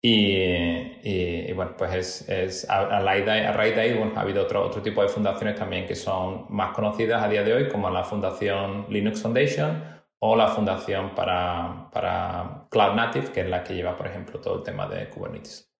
[0.00, 5.02] Y, bueno, pues es, es a, raíz de ahí bueno, ha habido otro, otro tipo
[5.02, 9.22] de fundaciones también que son más conocidas a día de hoy, como la Fundación Linux
[9.22, 14.40] Foundation o la Fundación para, para Cloud Native, que es la que lleva, por ejemplo,
[14.40, 15.70] todo el tema de Kubernetes.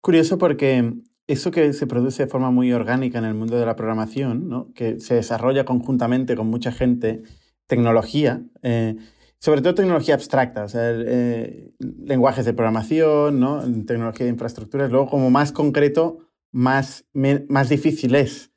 [0.00, 0.92] Curioso porque
[1.26, 4.72] eso que se produce de forma muy orgánica en el mundo de la programación, ¿no?
[4.72, 7.22] que se desarrolla conjuntamente con mucha gente,
[7.66, 8.96] tecnología, eh,
[9.38, 13.60] sobre todo tecnología abstracta, o sea, eh, lenguajes de programación, ¿no?
[13.84, 18.50] tecnología de infraestructuras, luego como más concreto, más, más difícil es.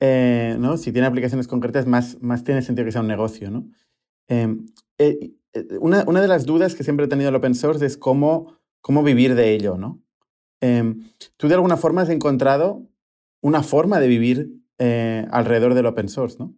[0.00, 0.76] Eh, ¿no?
[0.76, 3.50] Si tiene aplicaciones concretas, más, más tiene sentido que sea un negocio.
[3.50, 3.68] ¿no?
[4.28, 9.02] Una, una, de las dudas que siempre he tenido el open source es cómo, cómo
[9.02, 10.00] vivir de ello, ¿no?
[10.60, 12.82] Em, ¿Tú de alguna forma has encontrado
[13.42, 16.54] una forma de vivir eh, alrededor del open source, no?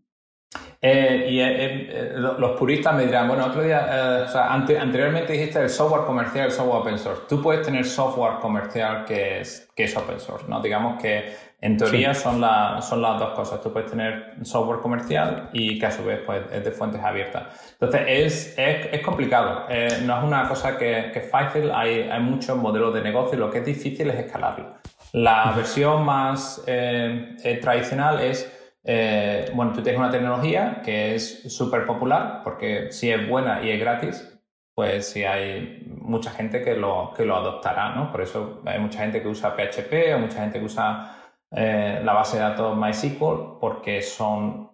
[0.81, 5.69] Eh, y eh, los puristas me dirán, bueno, otro día, o sea, anteriormente dijiste el
[5.69, 7.23] software comercial el software open source.
[7.29, 10.63] Tú puedes tener software comercial que es, que es open source, ¿no?
[10.63, 12.45] Digamos que en teoría son,
[12.83, 13.63] son las dos cosas.
[13.63, 17.73] Tú puedes tener software comercial y que a su vez pues, es de fuentes abiertas.
[17.73, 19.65] Entonces es, es, complicado.
[19.71, 21.71] Eh, no es una cosa que, que es fácil.
[21.73, 24.75] Hay, hay muchos modelos de negocio y lo que es difícil es escalarlo.
[25.13, 28.53] La versión más eh, eh, tradicional es,
[29.55, 33.81] bueno, tú tienes una tecnología que es súper popular porque si es buena y es
[33.81, 34.39] gratis,
[34.75, 38.13] pues sí hay mucha gente que lo, que lo adoptará, ¿no?
[38.13, 41.17] Por eso hay mucha gente que usa PHP, hay mucha gente que usa
[41.51, 44.71] eh, la base de datos MySQL porque son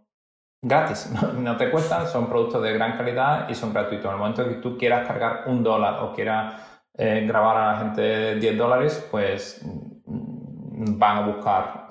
[0.62, 1.56] gratis, ¿no?
[1.56, 4.06] te cuestan, son productos de gran calidad y son gratuitos.
[4.06, 8.34] En el momento que tú quieras cargar un dólar o quieras grabar a la gente
[8.36, 11.86] 10 dólares, pues mm, van a buscar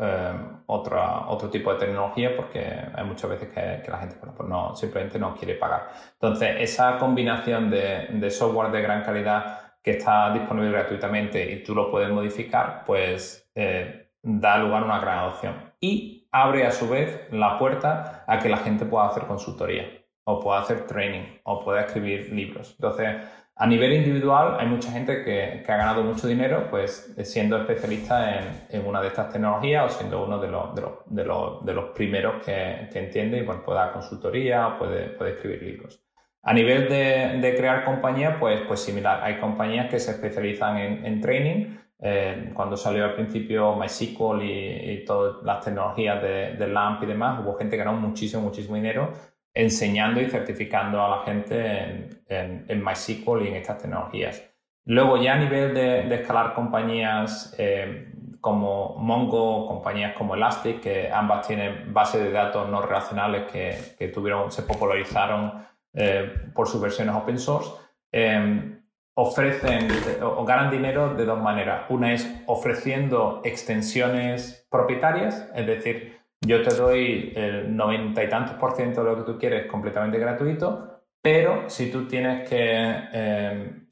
[0.72, 5.20] otra, otro tipo de tecnología porque hay muchas veces que, la gente pues no, simplemente
[5.20, 5.90] no quiere pagar.
[6.14, 11.76] Entonces, esa combinación de, de, software de gran calidad que está disponible gratuitamente y tú
[11.76, 15.56] lo puedes modificar, pues eh, da lugar a una gran adopción.
[15.80, 19.86] Y abre a su vez la puerta a que la gente pueda hacer consultoría
[20.24, 22.72] o pueda hacer training o pueda escribir libros.
[22.80, 23.18] Entonces,
[23.56, 28.86] a nivel individual, hay mucha gente que, ha ganado mucho dinero pues, siendo especialista en,
[28.86, 30.82] una de estas tecnologías o siendo uno de los, de
[31.26, 36.04] los, de los, primeros que, entiende y puede dar consultoría o puede, puede escribir libros.
[36.44, 39.24] A nivel de, crear compañía, pues, pues similar.
[39.24, 41.78] Hay compañías que se especializan en, training.
[42.04, 47.06] Eh, cuando salió al principio MySQL y, y todas las tecnologías de, de, LAMP y
[47.06, 49.14] demás, hubo gente que ganó muchísimo, muchísimo dinero
[49.54, 54.50] enseñando y certificando a la gente en, en, MySQL y en estas tecnologías.
[54.86, 61.46] Luego ya a nivel de, escalar compañías eh, como Mongo, compañías como Elastic, que ambas
[61.48, 67.38] tienen bases de datos no relacionales que, tuvieron, se popularizaron eh, por sus versiones open
[67.38, 67.70] source,
[68.12, 68.81] eh,
[69.16, 69.88] ofrecen
[70.22, 71.86] o ganan dinero de dos maneras.
[71.90, 78.76] Una es ofreciendo extensiones propietarias, es decir, yo te doy el noventa y tantos por
[78.76, 83.88] ciento de lo que tú quieres completamente gratuito, pero si tú tienes que em,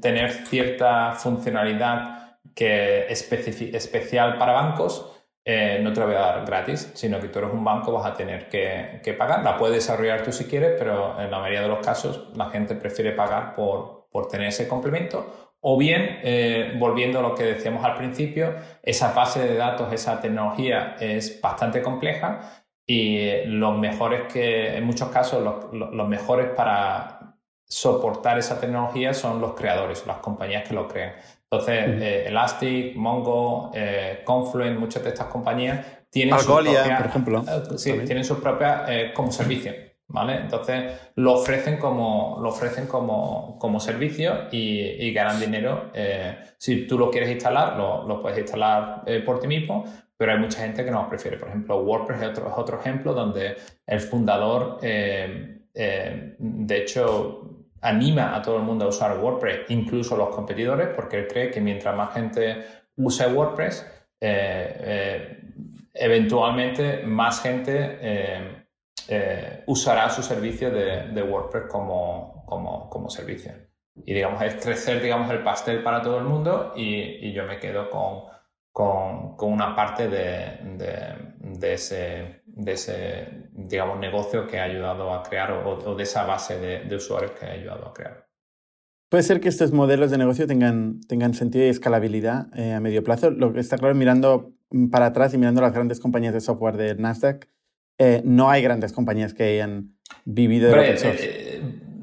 [0.00, 5.10] tener cierta funcionalidad que es especial para bancos,
[5.46, 8.06] eh, no te la voy a dar gratis, sino que tú eres un banco, vas
[8.06, 9.42] a tener que, que, pagar.
[9.42, 12.74] La puedes desarrollar tú si quieres, pero en la mayoría de los casos la gente
[12.74, 17.84] prefiere pagar por, por tener ese complemento o bien, eh, volviendo a lo que decíamos
[17.84, 24.76] al principio, esa base de datos, esa tecnología es bastante compleja y los mejores que,
[24.76, 30.74] en muchos casos, los, mejores para soportar esa tecnología son los creadores, las compañías que
[30.74, 31.14] lo crean.
[31.50, 37.44] Entonces, eh, Elastic, Mongo, eh, Confluent, muchas de estas compañías tienen sus propias, por ejemplo.
[37.78, 39.72] sí, tienen sus propias como servicio.
[40.08, 40.36] ¿Vale?
[40.36, 45.90] Entonces lo ofrecen como, lo ofrecen como, como servicio y, ganan dinero.
[45.94, 49.84] Eh, si tú lo quieres instalar, lo, lo puedes instalar eh, por ti mismo,
[50.16, 51.38] pero hay mucha gente que no lo prefiere.
[51.38, 58.42] Por ejemplo, WordPress es otro, otro ejemplo donde el fundador, eh, de hecho, anima a
[58.42, 62.14] todo el mundo a usar WordPress, incluso los competidores, porque él cree que mientras más
[62.14, 62.64] gente
[62.96, 63.84] use WordPress,
[65.92, 68.63] eventualmente más gente
[69.08, 73.52] eh, usará su servicio de, WordPress como, como, servicio.
[73.96, 77.90] Y digamos, es crecer digamos, el pastel para todo el mundo y, yo me quedo
[77.90, 78.24] con,
[78.72, 80.58] con, una parte de,
[81.38, 86.58] de, ese, de ese, digamos, negocio que ha ayudado a crear o, de esa base
[86.58, 88.26] de, usuarios que ha ayudado a crear.
[89.10, 93.04] Puede ser que estos modelos de negocio tengan, tengan sentido y escalabilidad eh, a medio
[93.04, 93.30] plazo.
[93.30, 94.54] Lo que está claro, mirando
[94.90, 97.48] para atrás y mirando las grandes compañías de software de Nasdaq,
[97.98, 101.24] eh, no hay grandes compañías que hayan vivido de open source.
[101.24, 101.62] Eh,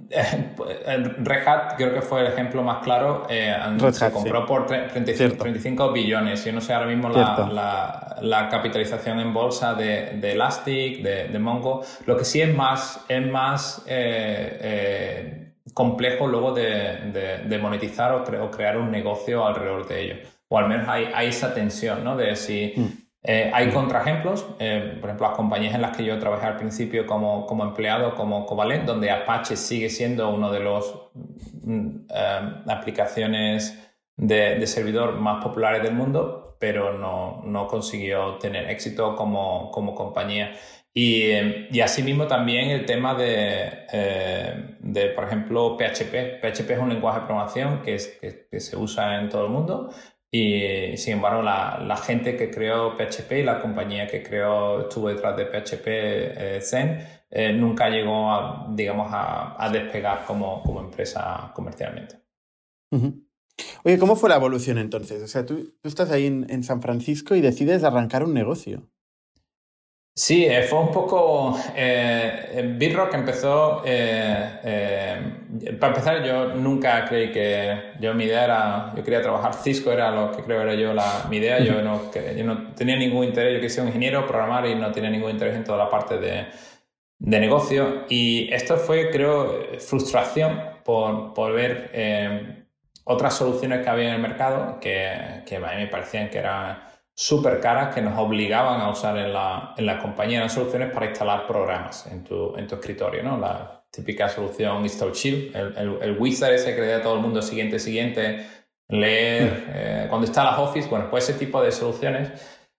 [0.10, 3.28] eh, Red Hat creo que fue el ejemplo más claro.
[3.28, 6.46] se compró por 35, billones.
[6.46, 11.84] Yo no sé ahora mismo la, capitalización en bolsa de, Elastic, de, Mongo.
[12.06, 13.86] Lo que sí es más, es más
[15.74, 20.16] complejo luego de, monetizar o, crear un negocio alrededor de ello.
[20.50, 22.18] O al menos hay, esa tensión, ¿no?
[22.18, 23.01] De si mm.
[23.24, 27.06] Eh, hay contraejemplos, eh, por ejemplo, las compañías en las que yo trabajé al principio
[27.06, 31.10] como, como empleado, como Covalent, donde Apache sigue siendo uno de los
[31.62, 33.78] mm, eh, aplicaciones
[34.18, 40.54] de, servidor más populares del mundo, pero no, no consiguió tener éxito como, como compañía.
[40.94, 41.32] Y,
[41.72, 43.72] y, asimismo también el tema de,
[44.80, 46.42] de, por ejemplo, PHP.
[46.42, 49.90] PHP es un lenguaje de programación que, es, que se usa en todo el mundo,
[50.34, 55.36] y sin embargo, la, gente que creó PHP y la compañía que creó, estuvo detrás
[55.36, 62.16] de PHP eh, Zen, eh, nunca llegó a, digamos, a, despegar como, empresa comercialmente.
[63.84, 65.22] Oye, ¿cómo fue la evolución entonces?
[65.22, 68.88] O sea, tú, estás ahí en, San Francisco y decides arrancar un negocio.
[70.14, 71.58] Sí, eh, fue un poco.
[71.76, 73.82] Eh, Bitrock empezó.
[73.86, 77.94] Eh, eh, para empezar, yo nunca creí que.
[78.00, 78.94] Yo, mi idea era.
[78.96, 79.54] Yo quería trabajar.
[79.54, 81.60] Cisco era lo que creo era yo la, mi idea.
[81.60, 83.54] Yo no, yo no tenía ningún interés.
[83.54, 86.18] Yo quería ser un ingeniero, programar y no tenía ningún interés en toda la parte
[86.18, 86.48] de,
[87.20, 88.06] de negocio.
[88.10, 92.68] Y esto fue, creo, frustración por, por ver
[93.06, 96.91] otras soluciones que había en el mercado que, que a mí me parecían que eran
[97.22, 100.38] súper caras que nos obligaban a usar en la, en la compañía.
[100.38, 103.38] Eran soluciones para instalar programas en tu, en tu escritorio, ¿no?
[103.38, 107.22] La típica solución install shield, el, el, wizard ese que le da a todo el
[107.22, 108.48] mundo siguiente, siguiente,
[108.88, 112.32] leer, eh, cuando está las Office, bueno, pues ese tipo de soluciones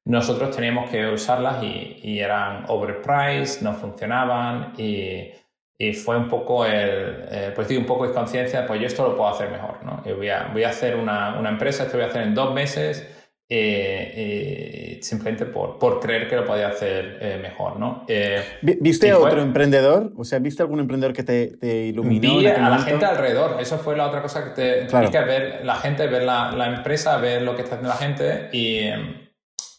[0.05, 5.31] nosotros teníamos que usarlas y, y eran overpriced, no funcionaban y,
[5.79, 9.07] y fue un poco el, eh, pues digo, un poco de conciencia, pues yo esto
[9.07, 10.03] lo puedo hacer mejor, ¿no?
[10.05, 12.53] Yo voy a, voy a hacer una, una empresa, esto voy a hacer en dos
[12.53, 13.22] meses
[13.55, 18.05] eh, simplemente por, por, creer que lo podía hacer eh, mejor, ¿no?
[18.09, 20.11] Eh, ¿Viste a otro emprendedor?
[20.17, 22.39] O sea, ¿viste algún emprendedor que te, te iluminó?
[22.39, 23.59] Vi a la gente alrededor.
[23.61, 25.11] Eso fue la otra cosa que te claro.
[25.11, 28.49] que ver la gente, ver la, la, empresa, ver lo que está haciendo la gente
[28.53, 28.89] y,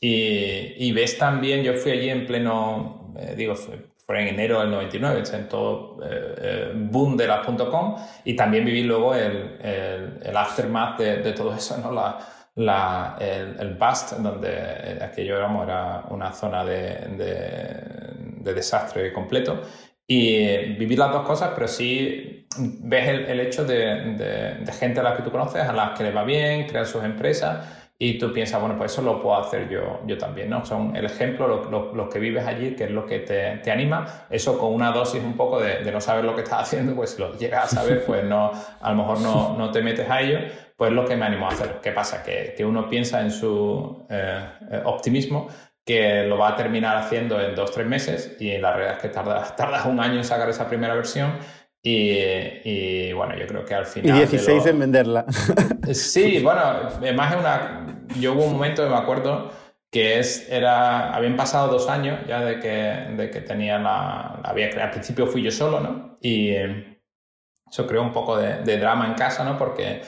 [0.02, 5.24] y, y ves también, yo fui allí en pleno, digo, fue en enero del 99,
[5.34, 5.98] en todo
[6.76, 11.78] boom de las.com y también viví luego el, el, el aftermath de, de, todo eso,
[11.80, 11.92] ¿no?
[11.92, 12.20] La,
[12.56, 17.08] la, el, el, BUST, donde eh, aquello éramos, era una zona de,
[18.44, 19.62] de, desastre completo.
[20.06, 25.04] Y vivir las dos cosas, pero sí ves el, el hecho de, de, gente a
[25.04, 28.34] la que tú conoces, a las que le va bien, crean sus empresas y tú
[28.34, 30.66] piensas, bueno, pues eso lo puedo hacer yo, yo también, ¿no?
[30.66, 34.26] Son el ejemplo, lo, lo, que vives allí, que es lo que te, te anima,
[34.30, 37.22] eso con una dosis un poco de, no saber lo que estás haciendo, pues si
[37.22, 38.52] lo llegas a saber, pues no,
[38.82, 40.40] a lo mejor no, no te metes a ello,
[40.76, 41.80] pues lo que me animó a hacer.
[41.82, 42.24] ¿Qué pasa?
[42.24, 45.48] Que, que uno piensa en su eh, eh, optimismo
[45.86, 49.10] que lo va a terminar haciendo en dos, tres meses y la realidad es que
[49.10, 51.38] tardas un año en sacar esa primera versión
[51.86, 52.18] y,
[52.64, 54.16] y, bueno, yo creo que al final...
[54.16, 55.26] Y 16 en venderla.
[55.92, 58.06] Sí, bueno, además una...
[58.20, 59.52] Yo hubo un momento, me acuerdo,
[59.92, 64.40] que es, era, habían pasado dos años ya de que, de que tenía la...
[64.44, 66.18] Había, al principio fui yo solo, ¿no?
[66.22, 69.58] Y eso creó un poco de, de drama en casa, ¿no?
[69.58, 70.04] Porque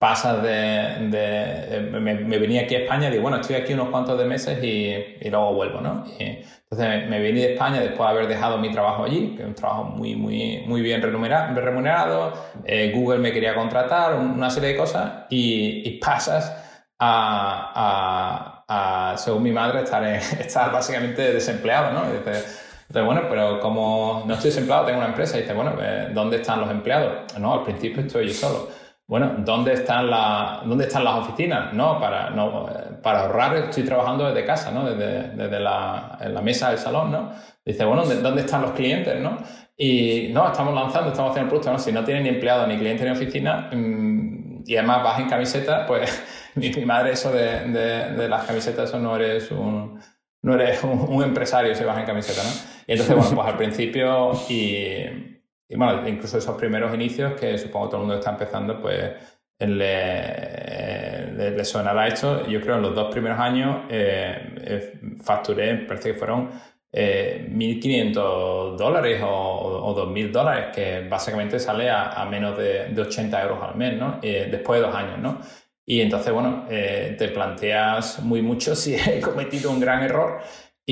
[0.00, 1.08] pasas de...
[1.10, 4.24] de me, me, venía aquí a España y digo, bueno, estoy aquí unos cuantos de
[4.24, 6.04] meses y, y luego vuelvo, ¿no?
[6.18, 6.24] Y
[6.70, 9.54] entonces me, vine de España después de haber dejado mi trabajo allí, que es un
[9.54, 12.32] trabajo muy, muy, muy bien remunerado.
[12.64, 16.50] eh, Google me quería contratar, una serie de cosas y, y pasas
[16.98, 22.10] a, a, a, según mi madre, estar, en, estar básicamente desempleado, ¿no?
[22.12, 25.38] Dices, entonces, bueno, pero como no estoy desempleado, tengo una empresa.
[25.38, 27.36] Y dice, bueno, eh, ¿dónde están los empleados?
[27.38, 28.68] No, al principio estoy yo solo.
[29.10, 31.72] Bueno, ¿dónde están, la, ¿dónde están las oficinas?
[31.72, 32.68] No, para, no,
[33.02, 34.88] para ahorrar estoy trabajando desde casa, ¿no?
[34.88, 37.32] Desde, desde la, la, mesa del salón, ¿no?
[37.64, 39.38] Dice, bueno, ¿dónde están los clientes, no?
[39.76, 41.78] Y no, estamos lanzando, estamos haciendo productos, ¿no?
[41.80, 45.86] Si no tienes ni empleado, ni cliente, ni oficina, mmm, y además vas en camiseta,
[45.88, 46.22] pues
[46.54, 49.98] mi, mi madre eso de, de, de, las camisetas, eso no eres un,
[50.42, 52.50] no eres un, un empresario si vas en camiseta, ¿no?
[52.86, 55.29] Y entonces, bueno, pues al principio y
[55.70, 59.12] y bueno, incluso esos primeros inicios que supongo todo el mundo está empezando, pues
[59.60, 62.44] le, le, le sonará esto.
[62.48, 66.50] Yo creo en los dos primeros años eh, eh facturé, parece que fueron
[66.92, 73.42] eh, 1.500 dólares o, o 2.000 dólares, que básicamente sale a, menos de, de, 80
[73.42, 74.18] euros al mes, ¿no?
[74.22, 75.40] Eh, después de dos años, ¿no?
[75.86, 80.40] Y entonces, bueno, eh, te planteas muy mucho si he cometido un gran error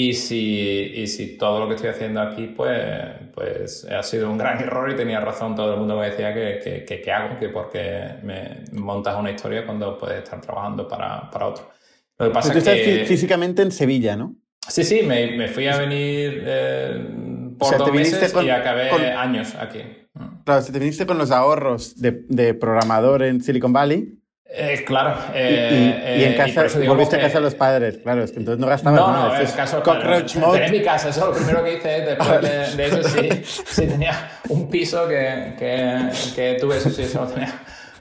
[0.01, 2.79] y si, y si todo lo que estoy haciendo aquí, pues,
[3.35, 6.85] pues ha sido un gran error y tenía razón todo el mundo me decía que,
[6.87, 11.49] que, que, hago, que porque me montas una historia cuando puedes estar trabajando para, para
[11.49, 11.69] otro.
[12.17, 14.37] Lo que pasa tú estás que, físicamente en Sevilla, ¿no?
[14.69, 18.51] Sí, sí, me, me fui a venir eh, por o sea, dos meses con, y
[18.51, 19.03] acabé con...
[19.03, 19.81] años aquí.
[20.45, 24.18] Claro, si te viniste con los ahorros de, de programador en Silicon Valley,
[24.49, 25.17] eh, claro.
[25.35, 28.39] Eh, y, y, en casa, y volviste a casa de los padres, claro, es que
[28.39, 29.29] entonces no gastabas no, nada.
[29.29, 30.71] No, es caso, cockroach claro, mode.
[30.71, 33.29] mi casa, eso lo primero que hice después de, de, eso, sí,
[33.67, 37.55] sí, tenía un piso que, que, que tuve, eso sí, eso lo tenía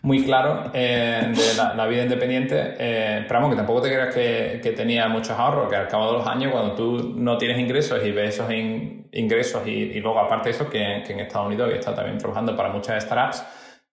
[0.07, 4.13] muy claro eh, de la, la, vida independiente, eh, pero vamos, que tampoco te creas
[4.13, 7.59] que, que, tenía muchos ahorros, que al cabo de los años, cuando tú no tienes
[7.59, 11.19] ingresos y ves esos in, ingresos y, y, luego aparte de eso, que, que en
[11.19, 13.43] Estados Unidos he estado también trabajando para muchas startups,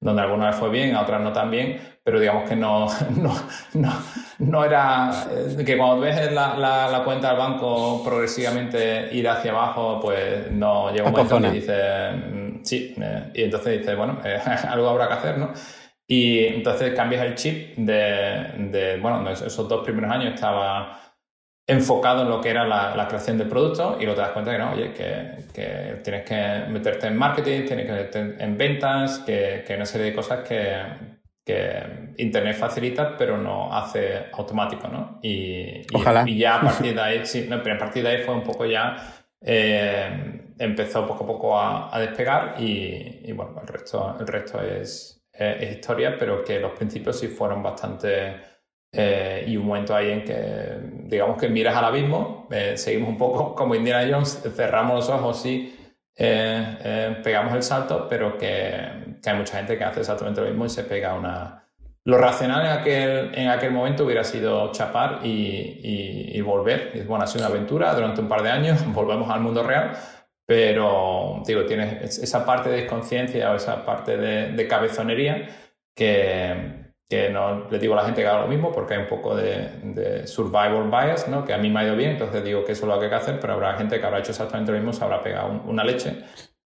[0.05, 2.87] donde algunas vez fue bien, a otras no tan bien, pero digamos que no,
[3.17, 3.35] no,
[3.73, 3.93] no,
[4.39, 9.53] no era eh, que cuando ves la, la, la, cuenta del banco progresivamente ir hacia
[9.53, 14.21] abajo, pues no llega un momento que dices, mm, sí, eh, y entonces dices, bueno,
[14.23, 14.39] eh,
[14.69, 15.55] algo habrá que hacer, ¿no?
[16.07, 21.01] Y entonces cambias el chip de, de bueno, esos dos primeros años estaba
[21.67, 24.53] enfocado en lo que era la, la, creación del producto y luego te das cuenta
[24.53, 29.21] que no, oye, que, que, tienes que meterte en marketing, tienes que meterte en ventas,
[29.21, 30.77] que, que hay una serie de cosas que,
[31.45, 35.19] que Internet facilita, pero no hace automático, ¿no?
[35.23, 36.25] Y, Ojalá.
[36.27, 38.43] y, ya a partir de ahí, sí, no, pero a partir de ahí fue un
[38.43, 38.97] poco ya,
[39.41, 44.61] eh, empezó poco a poco a, a despegar y, y, bueno, el resto, el resto
[44.61, 48.54] es, es historia, pero que los principios sí fueron bastante
[48.97, 53.19] eh, y un momento ahí en que, digamos que miras al abismo, eh, seguimos un
[53.19, 55.77] poco como Indiana Jones, cerramos los ojos, sí,
[56.17, 60.69] pegamos el salto, pero que, que, hay mucha gente que hace exactamente lo mismo y
[60.69, 61.61] se pega una...
[62.07, 65.81] Lo racional en aquel, en aquel momento hubiera sido chapar y,
[66.33, 66.93] y, volver.
[66.95, 69.93] Y, bueno, ha sido una aventura durante un par de años, volvemos al mundo real,
[70.47, 75.49] pero digo, tienes esa parte de desconciencia o esa parte de, de cabezonería
[75.97, 79.09] que, que no le digo a la gente que haga lo mismo porque hay un
[79.09, 81.45] poco de, survival bias, ¿no?
[81.45, 83.11] que a mí me ha ido bien, entonces digo que eso es lo que hay
[83.11, 85.85] que hacer, pero habrá gente que habrá hecho exactamente lo mismo, se habrá pegado una
[85.85, 86.25] leche.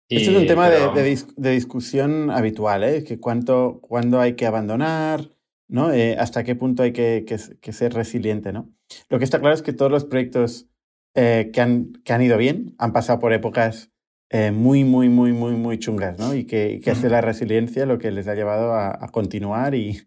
[0.10, 3.04] Esto es un tema de, discusión habitual, ¿eh?
[3.04, 5.30] que cuánto, cuándo hay que abandonar,
[5.68, 5.92] ¿no?
[5.92, 7.26] Eh, hasta qué punto hay que,
[7.72, 8.52] ser resiliente.
[8.52, 8.70] ¿no?
[9.10, 10.68] Lo que está claro es que todos los proyectos
[11.16, 13.93] eh, que, han, que han ido bien han pasado por épocas
[14.34, 16.34] eh, muy, muy, muy, muy, muy chungas, ¿no?
[16.34, 20.02] Y que, que hace la resiliencia lo que les ha llevado a, continuar y,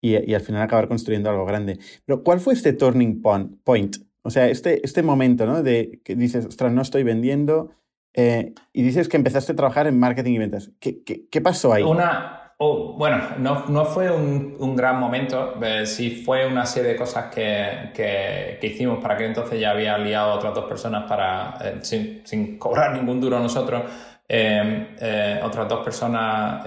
[0.00, 1.78] y, al final acabar construyendo algo grande.
[2.06, 3.96] Pero ¿cuál fue este turning point?
[4.22, 5.62] O sea, este, este momento, ¿no?
[5.62, 7.70] De que dices, ostras, no estoy vendiendo
[8.14, 10.70] eh, y dices que empezaste a trabajar en marketing y ventas.
[10.80, 11.82] ¿Qué, qué, qué pasó ahí?
[11.82, 17.32] Una, Oh, bueno, no, fue un, gran momento, eh, sí fue una serie de cosas
[17.32, 18.98] que, hicimos.
[19.00, 22.94] Para que entonces ya había liado a otras dos personas para, eh, sin, sin, cobrar
[22.94, 23.82] ningún duro nosotros.
[24.28, 26.64] Eh, eh otras dos personas,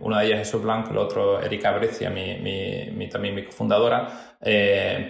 [0.00, 2.36] una de ellas Jesús Blanco, el otro Erika Brescia, mi,
[2.92, 4.36] mi, también mi cofundadora,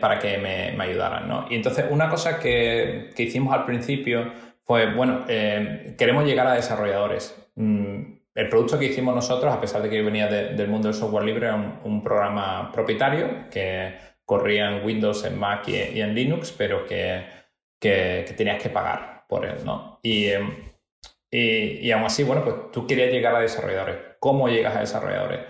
[0.01, 1.29] para que me, ayudaran.
[1.29, 1.47] ¿no?
[1.51, 4.33] Y entonces una cosa que, hicimos al principio
[4.65, 7.37] fue, bueno, queremos llegar a desarrolladores.
[7.57, 10.97] Mm, el producto que hicimos nosotros, a pesar de que yo venía del mundo del
[10.97, 16.53] software libre, era un, programa propietario que corría en Windows, en Mac y, en Linux,
[16.57, 17.25] pero que,
[17.79, 20.01] que, tenías que pagar por él, ¿no?
[20.03, 20.73] Y, em,
[21.31, 23.97] y, y, aún así, bueno, pues tú querías llegar a desarrolladores.
[24.19, 25.41] ¿Cómo llegas a desarrolladores?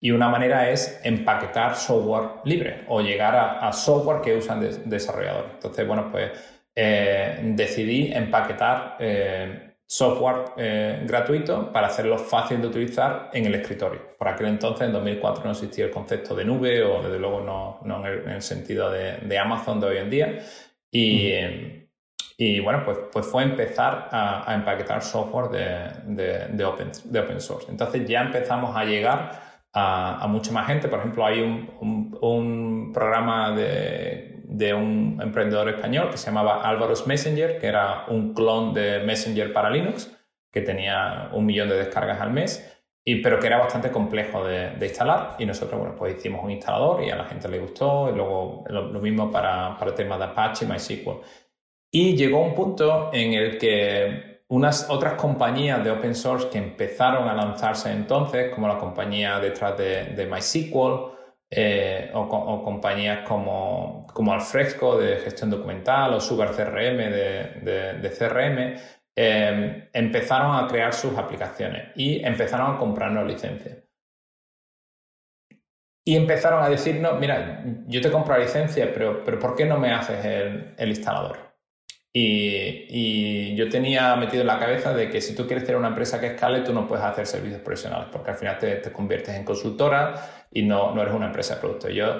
[0.00, 5.52] Y una manera es empaquetar software libre o llegar a, software que usan desarrolladores.
[5.54, 6.32] Entonces, bueno, pues
[6.74, 8.96] eh, decidí empaquetar...
[8.98, 14.16] Eh, software eh, gratuito para hacerlo fácil de utilizar en el escritorio.
[14.16, 17.78] Por aquel entonces, en 2004, no existía el concepto de nube o desde luego no,
[17.84, 20.38] no en, el, sentido de, Amazon de hoy en día.
[20.90, 21.30] Y,
[22.38, 25.50] y bueno, pues, pues fue empezar a, empaquetar software
[26.06, 27.70] de, de, open, de open source.
[27.70, 29.42] Entonces ya empezamos a llegar
[29.74, 30.88] a, a mucha más gente.
[30.88, 37.58] Por ejemplo, hay un, programa de de un emprendedor español que se llamaba Álvaro's Messenger,
[37.58, 40.14] que era un clon de Messenger para Linux,
[40.52, 42.68] que tenía un millón de descargas al mes,
[43.04, 45.36] y, pero que era bastante complejo de, instalar.
[45.38, 48.64] Y nosotros, bueno, pues hicimos un instalador y a la gente le gustó, y luego
[48.68, 51.20] lo, mismo para, para temas de Apache, MySQL.
[51.90, 57.26] Y llegó un punto en el que unas otras compañías de open source que empezaron
[57.26, 61.21] a lanzarse entonces, como la compañía detrás de, de MySQL,
[61.54, 68.80] eh, o, compañías como, como Alfresco de gestión documental o Sugar CRM de, CRM,
[69.14, 73.76] em, empezaron a crear sus aplicaciones y empezaron a comprarnos licencias.
[76.06, 79.78] Y empezaron a decirnos, mira, yo te compro la licencia, pero, pero ¿por qué no
[79.78, 81.38] me haces el, instalador?
[82.14, 86.18] Y, yo tenía metido en la cabeza de que si tú quieres tener una empresa
[86.18, 89.44] que escale, tú no puedes hacer servicios profesionales, porque al final te, te conviertes en
[89.44, 91.88] consultora y no, no eres una empresa de producto.
[91.88, 92.18] Yo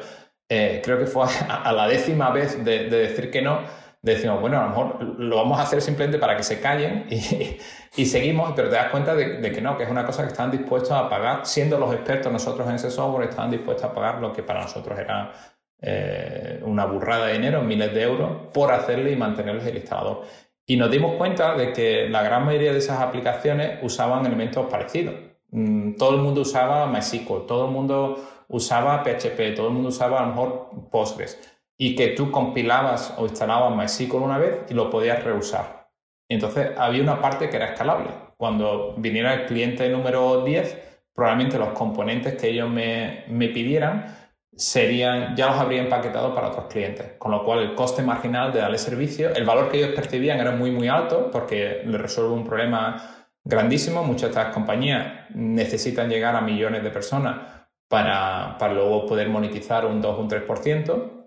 [0.48, 3.60] eh, creo que fue a, la décima vez de, decir que no,
[4.02, 7.56] decimos, bueno, a lo mejor lo vamos a hacer simplemente para que se callen y,
[7.96, 10.50] y seguimos, pero te das cuenta de, que no, que es una cosa que están
[10.50, 14.32] dispuestos a pagar, siendo los expertos nosotros en ese software, estaban dispuestos a pagar lo
[14.32, 15.32] que para nosotros era
[15.80, 20.22] eh, una burrada de dinero, miles de euros, por hacerle y mantenerles el instalador.
[20.66, 25.14] Y nos dimos cuenta de que la gran mayoría de esas aplicaciones usaban elementos parecidos.
[25.52, 30.20] Mm, todo el mundo usaba MySQL, todo el mundo usaba PHP, todo el mundo usaba
[30.20, 31.38] a lo mejor Postgres
[31.78, 35.90] y que tú compilabas o instalabas MySQL una vez y lo podías reusar.
[36.28, 38.08] Entonces había una parte que era escalable.
[38.36, 40.78] Cuando viniera el cliente número 10,
[41.14, 44.16] probablemente los componentes que ellos me, me pidieran
[44.54, 48.60] serían, ya los habría empaquetado para otros clientes, con lo cual el coste marginal de
[48.60, 52.44] darle servicio, el valor que ellos percibían era muy muy alto porque le resuelve un
[52.44, 54.02] problema grandísimo.
[54.04, 57.38] Muchas de estas compañías necesitan llegar a millones de personas
[57.88, 61.22] para, para luego poder monetizar un 2 o un 3%.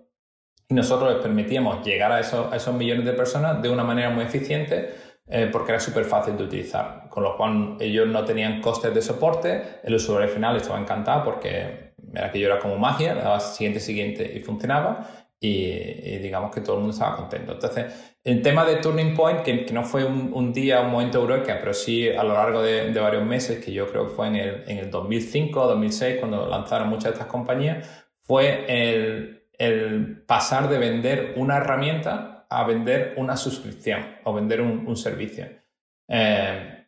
[0.68, 4.10] Y nosotros les permitíamos llegar a esos, a esos millones de personas de una manera
[4.10, 4.94] muy eficiente
[5.28, 7.08] eh, porque era súper fácil de utilizar.
[7.08, 11.94] Con lo cual ellos no tenían costes de soporte, el usuario final estaba encantado porque
[12.14, 16.60] era que yo era como magia, le daba siguiente, siguiente y funcionaba y, digamos que
[16.60, 17.52] todo el mundo estaba contento.
[17.52, 21.74] Entonces, el tema de Turning Point, que, no fue un, día, un momento eureka, pero
[21.74, 24.78] sí a lo largo de, varios meses, que yo creo que fue en el, en
[24.78, 31.34] el 2005 2006, cuando lanzaron muchas de estas compañías, fue el, el pasar de vender
[31.36, 35.46] una herramienta a vender una suscripción o vender un, un servicio.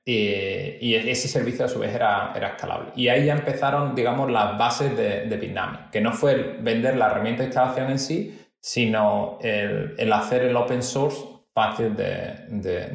[0.05, 2.93] Y, ese servicio a su vez era, era, escalable.
[2.97, 7.07] Y ahí ya empezaron, digamos, las bases de, de Bitnami, que no fue vender la
[7.07, 11.19] herramienta de instalación en sí, sino el, hacer el open source
[11.53, 12.47] fácil de,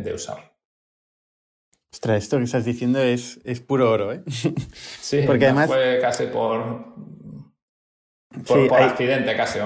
[0.04, 0.54] de, usar.
[1.92, 4.24] Ostras, esto que estás diciendo es, es puro oro, ¿eh?
[5.02, 6.94] Sí, porque además fue casi por,
[8.48, 9.60] por, accidente, casi.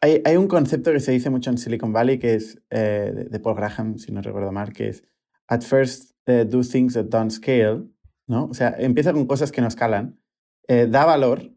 [0.00, 3.40] Hay, hay, un concepto que se dice mucho en Silicon Valley que es eh, de
[3.40, 5.04] Paul Graham, si no recuerdo mal, que es
[5.48, 7.84] at first eh, do things that don't scale,
[8.26, 8.44] ¿no?
[8.46, 10.20] O sea, empieza con cosas que no escalan,
[10.68, 11.50] eh, da valor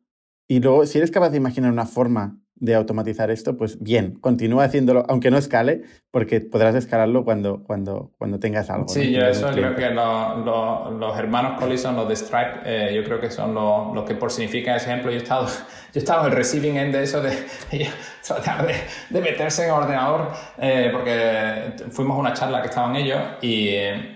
[0.48, 4.66] y luego, si eres capaz de imaginar una forma de automatizar esto, pues bien, continúa
[4.66, 8.88] haciéndolo, aunque no escale, porque podrás escalarlo cuando, cuando, cuando tengas algo.
[8.88, 13.32] Sí, yo eso creo que los hermanos Collison, los de Stripe, eh, yo creo que
[13.32, 15.10] son los, que por significan ese ejemplo.
[15.10, 15.54] Yo he estado, yo
[15.96, 17.32] he estado en el receiving end de eso, de,
[18.28, 18.76] tratar de,
[19.10, 23.70] de, meterse en el ordenador, eh, porque fuimos a una charla que estaban ellos y,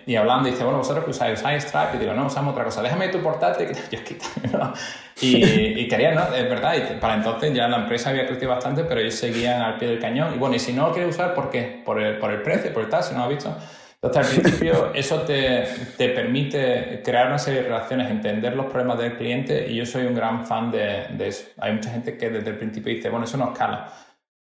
[0.06, 2.64] y hablando, y dice, bueno, vosotros que usáis, usáis Stripe, y digo, no, usamos otra
[2.64, 4.74] cosa, déjame tu portátil, yo quítame,
[5.22, 6.36] y, y querían, ¿no?
[6.36, 9.78] Es verdad, y para entonces ya la empresa había crecido bastante, pero ellos seguían al
[9.78, 10.34] pie del cañón.
[10.36, 11.82] Y bueno, y si no lo quieres usar, ¿por qué?
[11.86, 13.56] Por el, por el precio, por el tal, si no lo has visto.
[14.06, 15.64] Entonces, al principio, eso te,
[15.97, 20.06] te, permite crear una serie de relaciones, entender los problemas del cliente, y yo soy
[20.06, 21.47] un gran fan de, eso.
[21.58, 23.91] Hay mucha gente que desde el principio dice, bueno, eso no escala,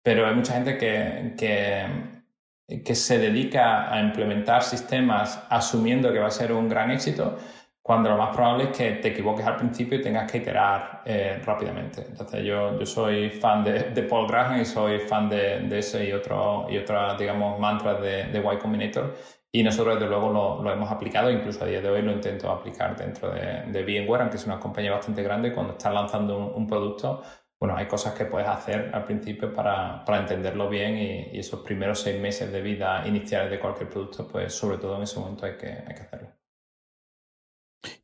[0.02, 6.26] pero hay mucha gente que, que, que se dedica a implementar sistemas asumiendo que va
[6.26, 7.38] a ser un gran éxito
[7.82, 11.38] cuando lo más probable es que te equivoques al principio y tengas que iterar eh,
[11.44, 12.06] rápidamente.
[12.08, 16.66] Entonces yo, yo soy fan de, Paul Graham y soy fan de, ese y otro
[16.70, 19.14] y otras, digamos, mantras de Y Combinator
[19.54, 20.32] y nosotros desde luego
[20.64, 24.22] lo, hemos aplicado, incluso a día de hoy lo intento aplicar dentro de, de VMware,
[24.22, 27.22] aunque es una compañía bastante grande, cuando estás lanzando un, producto,
[27.60, 31.60] bueno, hay cosas que puedes hacer al principio para, para entenderlo bien y, y, esos
[31.60, 35.46] primeros seis meses de vida iniciales de cualquier producto, pues sobre todo en ese momento
[35.46, 36.28] hay que, hay que hacerlo.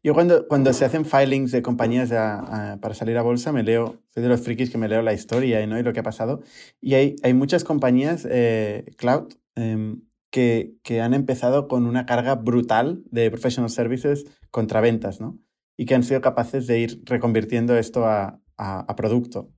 [0.05, 4.23] Yo cuando, cuando se hacen filings de compañías para salir a bolsa, me leo, soy
[4.23, 5.81] de los frikis que me leo la historia ¿no?
[5.81, 6.43] y lo que ha pasado.
[6.81, 12.37] Y hay, hay muchas compañías eh, cloud em, que, que, han empezado con una carga
[12.37, 15.39] brutal de professional services contra ventas, ¿no?
[15.77, 19.51] Y que han sido capaces de ir reconvirtiendo esto a, a, a producto.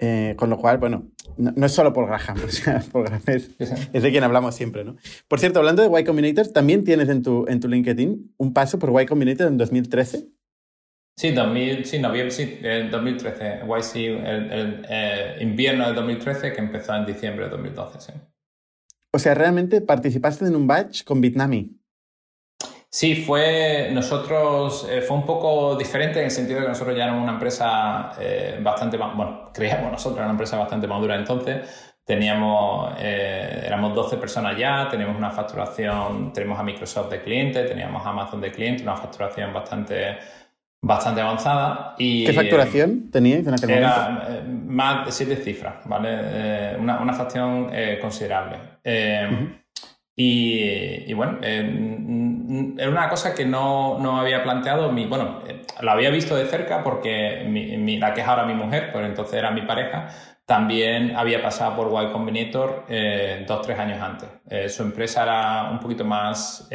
[0.00, 4.10] Eh, con lo cual, bueno, no, es solo por Graham, o sea, Graham es, de
[4.10, 4.96] quien hablamos siempre, ¿no?
[5.26, 8.78] Por cierto, hablando de Y Combinator, también tienes en tu, en tu LinkedIn un paso
[8.78, 10.28] por Y Combinator en 2013.
[11.16, 13.62] Sí, 2000, sí, noviembre, sí, en 2013.
[13.66, 18.12] YC, el, el eh, invierno de 2013 que empezó en diciembre de 2012, sí.
[19.12, 21.78] O sea, realmente participaste en un batch con Bitnami.
[22.90, 27.04] Sí, fue nosotros, eh, fue un poco diferente en el sentido de que nosotros ya
[27.04, 32.94] éramos una empresa eh, bastante, bueno, creíamos nosotros, era una empresa bastante madura entonces, teníamos,
[32.98, 38.08] eh, éramos 12 personas ya, teníamos una facturación, tenemos a Microsoft de cliente, teníamos a
[38.08, 40.16] Amazon de cliente, una facturación bastante,
[40.82, 41.94] bastante avanzada.
[41.98, 46.76] Y, ¿Qué facturación teníais en aquel era, más de siete cifras, ¿vale?
[46.78, 47.70] una, una facturación
[48.00, 48.58] considerable.
[50.16, 51.38] y, y, bueno,
[52.78, 54.90] era una cosa que no, no había planteado.
[54.90, 58.54] Mi, bueno, eh, la había visto de cerca porque mi, la que es ahora mi
[58.54, 60.08] mujer, pues entonces era mi pareja,
[60.46, 64.28] también había pasado por Y Combinator eh, dos, tres años antes.
[64.48, 66.68] Eh, su empresa era un poquito más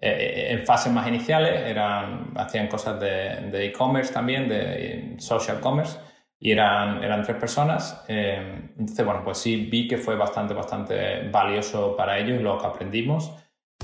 [0.00, 5.98] en fases más iniciales, eran, hacían cosas de e-commerce también, de social commerce
[6.40, 8.04] y eran, eran tres personas.
[8.08, 13.32] entonces, bueno, pues sí vi que fue bastante, bastante valioso para ellos lo que aprendimos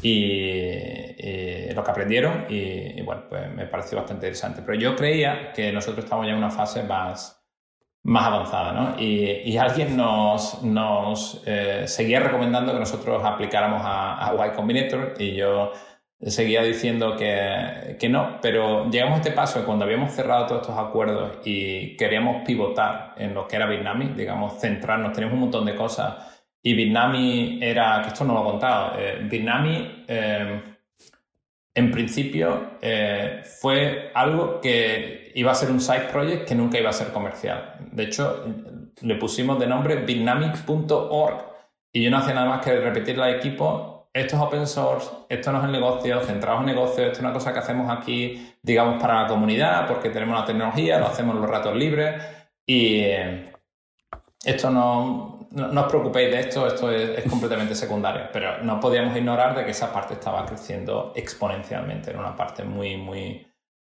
[0.01, 4.63] y, lo que aprendieron y, bueno, pues me pareció bastante interesante.
[4.63, 7.45] Pero yo creía que nosotros estamos ya en una fase más,
[8.05, 9.01] más avanzada, ¿no?
[9.03, 15.35] Y, alguien nos, nos eh, seguía recomendando que nosotros aplicáramos a, a Y Combinator y
[15.35, 15.73] yo
[16.21, 20.79] seguía diciendo que, que, no, pero llegamos a este paso cuando habíamos cerrado todos estos
[20.79, 25.75] acuerdos y queríamos pivotar en lo que era Bitnami, digamos, centrarnos, teníamos un montón de
[25.75, 30.63] cosas y Bitnami era, que esto no lo he contado, eh, Bitnami eh,
[31.75, 36.91] en principio eh, fue algo que iba a ser un side project que nunca iba
[36.91, 37.75] a ser comercial.
[37.93, 38.47] De hecho,
[39.03, 41.45] le pusimos de nombre bitnami.org
[41.93, 45.51] y yo no hacía nada más que repetirle al equipo, esto es open source, esto
[45.51, 49.03] no es el negocio, centrados en negocio, esto es una cosa que hacemos aquí, digamos,
[49.03, 52.15] para la comunidad, porque tenemos la tecnología, lo hacemos los ratos libres
[52.65, 53.07] y
[54.45, 59.57] esto no, no, os preocupéis de esto, esto es, completamente secundario, pero no podíamos ignorar
[59.57, 63.45] de que esa parte estaba creciendo exponencialmente, era una parte muy, muy,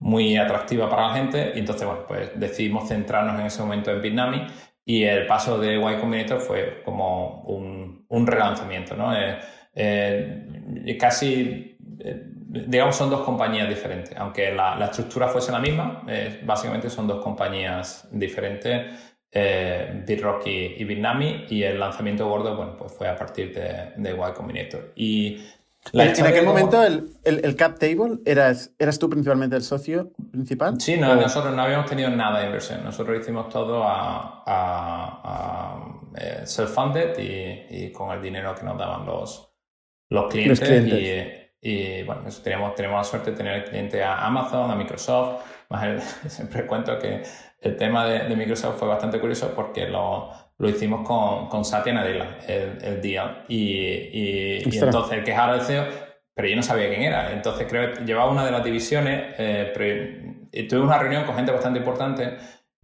[0.01, 4.01] muy atractiva para la gente y entonces, bueno, pues decidimos centrarnos en ese momento en
[4.01, 4.47] Bitnami
[4.83, 9.15] y el paso de Y Combinator fue como un, un relanzamiento, ¿no?
[9.15, 9.39] Eh,
[9.77, 11.77] eh, casi
[12.49, 14.17] digamos, son dos compañías diferentes.
[14.17, 16.05] Aunque la, estructura fuese la misma,
[16.45, 18.87] básicamente son dos compañías diferentes.
[19.39, 24.11] Eh, BitRock y, Bitnami y el lanzamiento gordo bueno, pues fue a partir de, de
[24.13, 24.93] Y Combinator.
[24.97, 25.45] Y
[25.93, 30.81] en aquel momento, el, el, cap table, ¿eras, ¿eras tú principalmente el socio principal?
[30.81, 32.83] Sí, no, nosotros no habíamos tenido nada de inversión.
[32.83, 39.51] Nosotros hicimos todo a, a, eh, self-funded y, con el dinero que nos daban los,
[40.09, 41.43] los clientes.
[41.61, 45.43] Y, bueno, eso teníamos, tenemos la suerte de tener el cliente a Amazon, a Microsoft.
[45.69, 47.23] Más siempre cuento que
[47.61, 51.93] el tema de, de Microsoft fue bastante curioso porque lo lo hicimos con, con Satya
[51.93, 53.45] Nadella el, día.
[53.49, 55.85] Y, y, entonces el que es ahora el CEO,
[56.35, 57.33] pero yo no sabía quién era.
[57.33, 61.53] Entonces creo que llevaba una de las divisiones, eh, pero, tuve una reunión con gente
[61.53, 62.39] bastante importante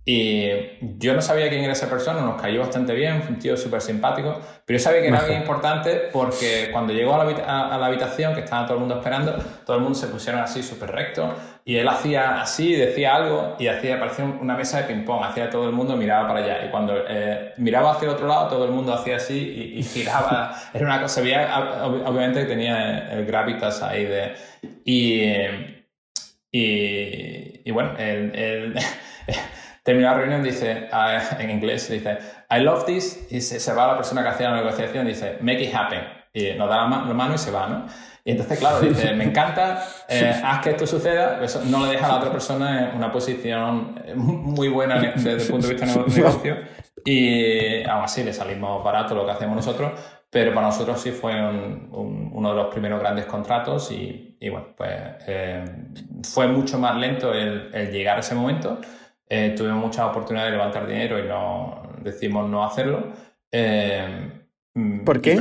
[0.05, 3.57] y yo no sabía quién era esa persona, nos cayó bastante bien, fue un tío
[3.57, 7.79] súper simpático, pero yo sabía que era alguien importante porque cuando llegó a la, a
[7.79, 10.91] la, habitación, que estaba todo el mundo esperando, todo el mundo se pusieron así súper
[10.91, 11.33] recto
[11.65, 15.67] y él hacía así, decía algo y hacía, parecía una mesa de ping-pong, hacía todo
[15.67, 18.73] el mundo miraba para allá y cuando eh, miraba hacia el otro lado, todo el
[18.73, 20.53] mundo hacía así y, giraba.
[20.75, 24.35] Era una cosa, veía obviamente que tenía el gravitas ahí de...
[24.85, 25.23] Y,
[26.51, 28.75] y, y bueno, el
[29.83, 30.89] terminó la reunión, dice,
[31.39, 32.19] en inglés, dice,
[32.51, 35.75] I love this, y se, va la persona que hacía la negociación, dice, make it
[35.75, 36.01] happen,
[36.33, 37.87] y nos da la, mano y se va, ¿no?
[38.25, 42.07] Y entonces, claro, dice, me encanta, eh, haz que esto suceda, eso no le deja
[42.07, 46.11] a la otra persona en una posición muy buena desde el punto de vista de
[46.15, 46.57] negocio,
[47.05, 49.93] y aún así le salimos barato lo que hacemos nosotros,
[50.31, 54.91] pero para nosotros sí fue uno de los primeros grandes contratos y, y bueno, pues
[55.27, 55.65] eh,
[56.23, 58.81] fue mucho más lento el, el llegar a ese momento,
[59.35, 63.15] eh, tuvimos muchas oportunidades de levantar dinero y no decidimos no hacerlo.
[63.51, 64.31] Eh,
[64.75, 65.41] mm, ¿Por qué?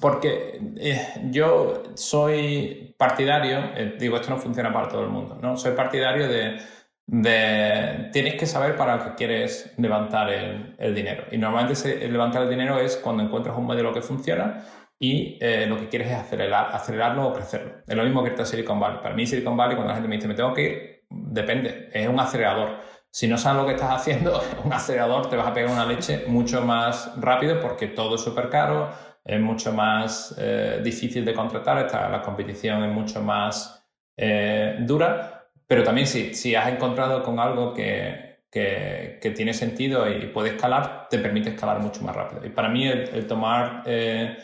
[0.00, 1.00] porque eh,
[1.32, 3.58] yo soy partidario,
[3.98, 5.56] digo, esto no funciona para todo el mundo, ¿no?
[5.56, 6.58] Soy partidario de,
[7.06, 11.24] de tienes que saber para qué quieres levantar el, dinero.
[11.32, 14.64] Y normalmente levantar el dinero es cuando encuentras un modelo que funciona
[15.00, 17.82] y lo que quieres es acelerar, acelerarlo o crecerlo.
[17.84, 19.00] Es lo mismo que está Silicon Valley.
[19.02, 22.08] Para mí Silicon Valley, cuando la gente me dice, me tengo que ir, depende, es
[22.08, 22.78] un acelerador.
[23.10, 26.24] Si no sabes lo que estás haciendo, un acelerador te vas a pegar una leche
[26.26, 28.90] mucho más rápido porque todo es súper caro,
[29.24, 33.84] es mucho más eh, difícil de contratar, está, la competición es mucho más
[34.16, 40.28] eh, dura, pero también si, si has encontrado con algo que, que, tiene sentido y
[40.28, 42.44] puede escalar, te permite escalar mucho más rápido.
[42.46, 43.82] Y para mí el, tomar...
[43.86, 44.36] Eh,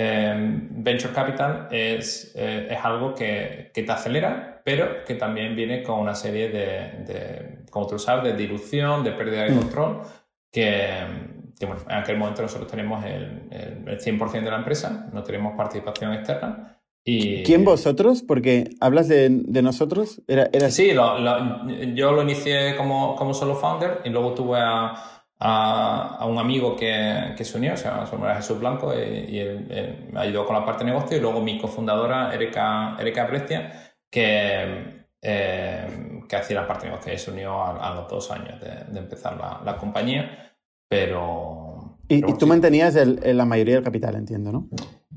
[0.00, 6.14] venture capital es, es algo que, que, te acelera pero que también viene con una
[6.14, 9.58] serie de, como tú sabes, de dilución, de pérdida de mm.
[9.60, 10.02] control,
[10.52, 10.90] que,
[11.62, 16.12] bueno, en aquel momento nosotros tenemos el, el, 100% de la empresa, no tenemos participación
[16.12, 16.78] externa.
[17.02, 18.22] Y, ¿Quién vosotros?
[18.22, 20.20] Porque hablas de, de nosotros.
[20.28, 20.70] ¿Era, era...
[20.70, 26.76] Sí, yo lo inicié como, como solo founder y luego tuve a, a, un amigo
[26.76, 30.84] que, que, se unió, se llama Jesús Blanco, y, él, me ayudó con la parte
[30.84, 36.86] de negocio y luego mi cofundadora, Erika, Erika Brestia, que, eh, que hacía la parte
[36.86, 40.54] de negocio y se unió a, los dos años de, empezar la, la, compañía,
[40.88, 41.98] pero...
[42.08, 44.68] Y, tú mantenías la mayoría del capital, entiendo, ¿no?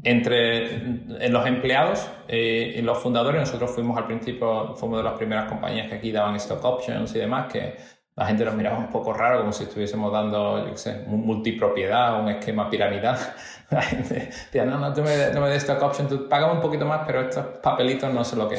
[0.03, 5.47] Entre los empleados eh, y los fundadores, nosotros fuimos al principio, fuimos de las primeras
[5.47, 7.75] compañías que aquí daban stock options y demás, que
[8.15, 12.21] la gente nos miraba un poco raro, como si estuviésemos dando, yo qué sé, multipropiedad,
[12.21, 13.17] un esquema piramidal.
[13.69, 16.59] La gente decía, no, no, tú me, no me des stock option, tú pagas un
[16.59, 18.57] poquito más, pero estos papelitos no sé lo que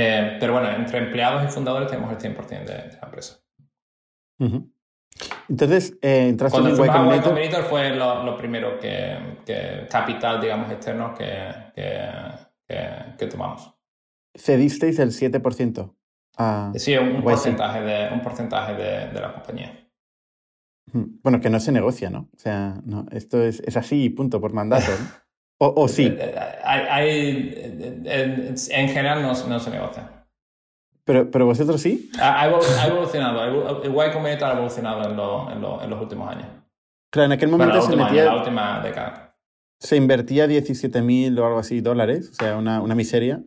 [0.00, 3.40] eh, pero bueno, entre empleados y fundadores tenemos el 100% de, de, la empresa.
[5.48, 7.24] Entonces, eh, entraste Cuando en Y Combinator.
[7.24, 12.76] Combinator fue lo, lo primero que, que, capital, digamos, externo que, que,
[13.18, 13.74] que tomamos.
[14.36, 15.94] Cedisteis el 7%.
[16.76, 19.72] Sí, un, porcentaje, de, un porcentaje de, la compañía.
[20.92, 22.28] Bueno, que no se negocia, ¿no?
[22.34, 24.92] O sea, no, esto es, es así punto, por mandato.
[25.58, 26.16] O, o, sí.
[26.64, 27.52] Hay,
[28.04, 30.26] en, general no, no, se negocia.
[31.04, 32.10] ¿Pero, pero vosotros sí?
[32.20, 33.82] Ha, evolucionado.
[33.82, 36.46] El Y Combinator ha evolucionado en, lo, en, lo, en, los últimos años.
[37.10, 38.22] Claro, en aquel momento se metía...
[38.22, 39.36] En la última década.
[39.80, 43.42] Se invertía 17.000 o algo así dólares, o sea, una, una miseria.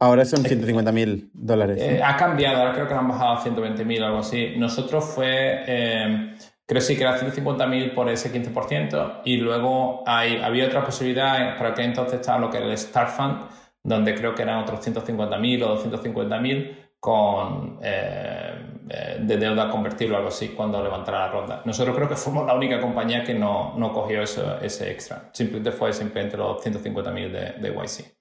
[0.00, 1.78] Ahora son 150 mil dólares.
[1.80, 4.54] Eh, ha cambiado, ahora creo que han bajado a 120 mil algo así.
[4.56, 6.34] Nosotros fue, eh,
[6.64, 11.58] creo sí que era 150 mil por ese 15% y luego hay, había otra posibilidad,
[11.58, 13.38] para que entonces estaba lo que era el Start Fund,
[13.82, 20.14] donde creo que eran otros 150 mil o 250 mil con eh, de deuda convertible
[20.14, 21.62] o algo así cuando levantara la ronda.
[21.64, 25.28] Nosotros creo que fuimos la única compañía que no, no cogió eso, ese extra.
[25.32, 28.17] Simplemente fue simplemente los 150 mil de, de YC.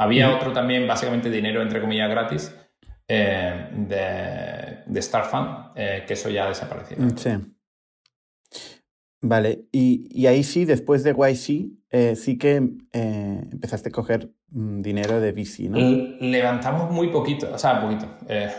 [0.00, 2.54] Había otro también, básicamente dinero entre comillas gratis,
[3.08, 7.02] eh, de, de Starfund, eh, que eso ya ha desaparecido.
[7.02, 7.30] Mm, sí.
[9.20, 15.20] Vale, y, ahí sí, después de YC, eh, sí que empezaste a coger mm, dinero
[15.20, 15.78] de VC, ¿no?
[16.20, 18.06] levantamos muy poquito, o sea, poquito.
[18.28, 18.54] creo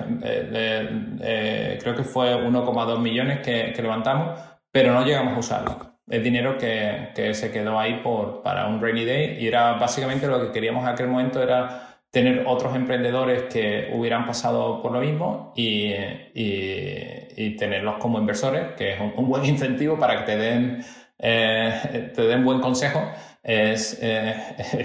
[1.95, 4.37] que fue 1,2 millones que, que, levantamos,
[4.73, 5.98] pero no llegamos a usarlo.
[6.09, 10.41] Es dinero que, se quedó ahí por, para un rainy day y era básicamente lo
[10.41, 15.53] que queríamos en aquel momento era tener otros emprendedores que hubieran pasado por lo mismo
[15.55, 15.93] y,
[16.33, 20.83] y, tenerlos como inversores, que es un, buen incentivo para que te den,
[21.19, 23.01] eh, te den buen consejo.
[23.43, 24.35] Es, eh,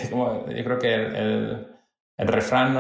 [0.11, 1.67] como, yo creo que el, el,
[2.19, 2.77] refrán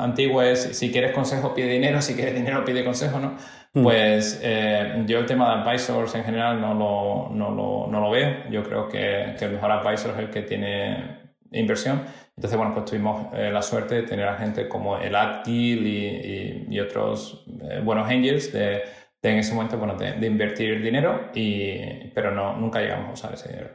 [0.00, 3.36] antiguo es, si quieres consejo, pide dinero, si quieres dinero, pide consejo, ¿no?
[3.72, 3.82] Hmm.
[3.82, 8.10] Pues eh, yo el tema de advisors en general no lo, no lo, no lo
[8.10, 8.50] veo.
[8.50, 11.22] Yo creo que, que el mejor advisor es el que tiene
[11.52, 12.02] inversión
[12.36, 16.66] entonces, bueno, pues tuvimos eh, la suerte de tener a gente como el Adgil y,
[16.68, 18.82] y, otros eh, buenos angels de,
[19.22, 23.50] en ese momento, bueno, de, invertir dinero, y, pero no, nunca llegamos a usar ese
[23.50, 23.70] dinero.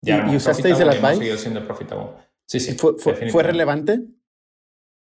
[0.00, 1.36] Ya ¿Y, usasteis el advice?
[1.36, 2.12] siendo profitable.
[2.46, 2.72] Sí, sí.
[2.72, 4.00] ¿Fue, fue, relevante?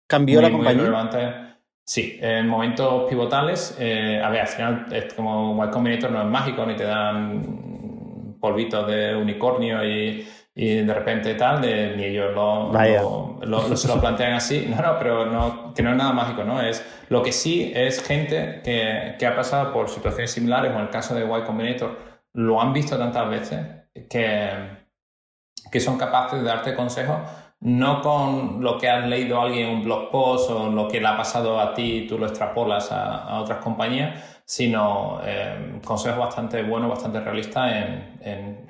[0.06, 0.82] ¿Cambió la compañía?
[0.82, 1.50] Muy relevante.
[1.84, 6.28] Sí, en momentos pivotales, eh, a ver, al final, es como Y Combinator no es
[6.28, 12.34] mágico, ni te dan polvitos de unicornio y y de repente tal, de, ni ellos
[12.34, 14.66] lo, lo, se lo plantean así.
[14.68, 16.60] No, no, pero no, que no es nada mágico, ¿no?
[16.60, 20.82] Es, lo que sí es gente que, que ha pasado por situaciones similares, o en
[20.82, 21.98] el caso de Y Combinator,
[22.34, 23.60] lo han visto tantas veces
[24.08, 24.50] que,
[25.70, 27.18] que son capaces de darte consejos
[27.60, 31.06] no con lo que has leído alguien en un blog post o lo que le
[31.06, 36.62] ha pasado a ti y tú lo extrapolas a, otras compañías, sino eh, consejos bastante
[36.62, 37.72] buenos, bastante realistas
[38.22, 38.60] en,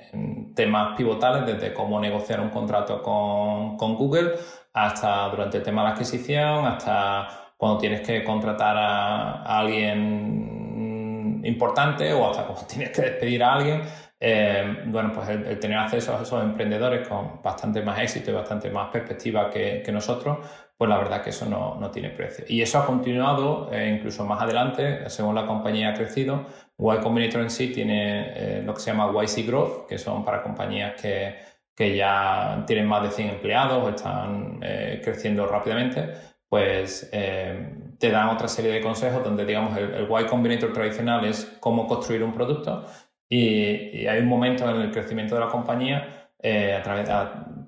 [0.55, 4.33] temas pivotales, desde cómo negociar un contrato con, Google
[4.75, 12.13] hasta durante el tema de la adquisición, hasta cuando tienes que contratar a, alguien importante
[12.13, 13.83] o hasta cuando tienes que despedir a alguien.
[14.23, 18.71] Eh, bueno, pues el, tener acceso a esos emprendedores con bastante más éxito y bastante
[18.71, 20.47] más perspectiva que, que nosotros,
[20.77, 22.45] pues la verdad que eso no, no tiene precio.
[22.47, 26.45] Y eso ha continuado eh, incluso más adelante, según la compañía ha crecido.
[26.77, 30.43] Y Combinator en sí tiene eh, lo que se llama YC Growth, que son para
[30.43, 31.37] compañías que,
[31.75, 36.11] que ya tienen más de 100 empleados están eh, creciendo rápidamente,
[36.49, 41.57] pues te dan otra serie de consejos donde, digamos, el, el Y Combinator tradicional es
[41.61, 42.87] cómo construir un producto
[43.31, 47.15] y, y hay un momento en el crecimiento de la compañía a través de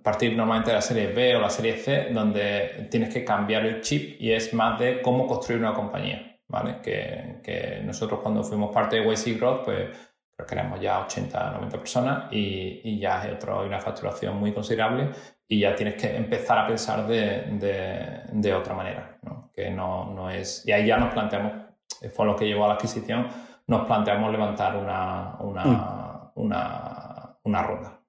[0.02, 3.80] partir normalmente de la serie B o la serie C, donde tienes que cambiar el
[3.80, 6.76] chip y es más de cómo construir una compañía, ¿vale?
[6.82, 9.88] Que, que nosotros cuando fuimos parte de YC Growth, pues
[10.34, 14.52] creo que éramos ya 80, 90 personas y, y ya hay, otro, una facturación muy
[14.52, 15.10] considerable
[15.46, 19.50] y ya tienes que empezar a pensar de, de, de otra manera, ¿no?
[19.54, 20.66] Que no, no es...
[20.66, 21.52] Y ahí ya nos planteamos,
[22.12, 23.28] fue lo que llevó a la adquisición,
[23.66, 26.30] nos planteamos levantar una, una, mm.
[26.34, 28.00] una, una ronda.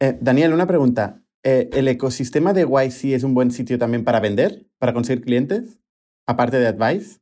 [0.00, 1.20] Eh, Daniel, una pregunta.
[1.42, 5.78] Eh, ¿El ecosistema de YC es un buen sitio también para vender, para conseguir clientes,
[6.26, 7.20] aparte de Advice?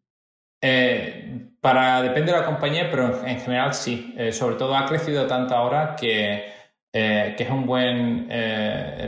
[0.62, 4.14] Eh, para, depende de la compañía, pero en general sí.
[4.32, 6.44] sobre todo ha crecido tanto ahora que,
[6.92, 8.28] que es un buen...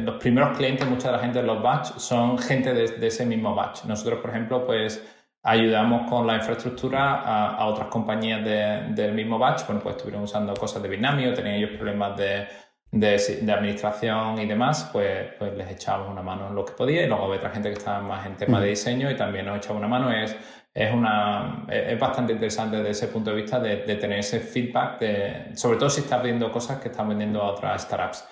[0.05, 3.55] los primeros clientes, mucha de la gente de los batch son gente de, ese mismo
[3.55, 3.85] batch.
[3.85, 5.03] Nosotros, por ejemplo, pues
[5.51, 9.67] ayudamos con la infraestructura a, otras compañías del mismo batch.
[9.67, 12.47] Bueno, pues estuvieron usando cosas de Bitnami o tenían ellos problemas de
[12.91, 17.07] de, administración y demás, pues, pues les echamos una mano en lo que podía y
[17.07, 19.79] luego había otra gente que estaba más en tema de diseño y también nos echaba
[19.79, 20.11] una mano.
[20.11, 20.37] Es,
[20.73, 25.57] es, una, es bastante interesante desde ese punto de vista de, tener ese feedback, de,
[25.57, 28.27] sobre todo si estás viendo cosas que están vendiendo a otras startups.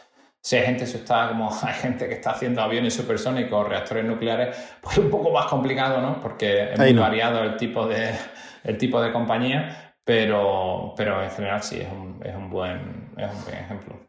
[0.46, 4.96] Si hay gente, está como hay gente que está haciendo aviones supersónicos, reactores nucleares, pues
[4.96, 6.20] es un poco más complicado, ¿no?
[6.20, 8.12] Porque es muy variado el tipo de,
[8.62, 13.28] el tipo de compañía, pero, pero en general sí es un, es un, buen, es
[13.28, 14.06] un buen ejemplo.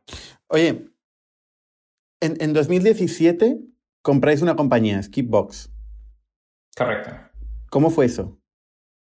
[0.49, 0.85] Oye,
[2.21, 3.57] en, en 2017
[4.03, 5.71] compráis una compañía, Skipbox.
[6.77, 7.09] Correcto.
[7.71, 8.37] ¿Cómo fue eso?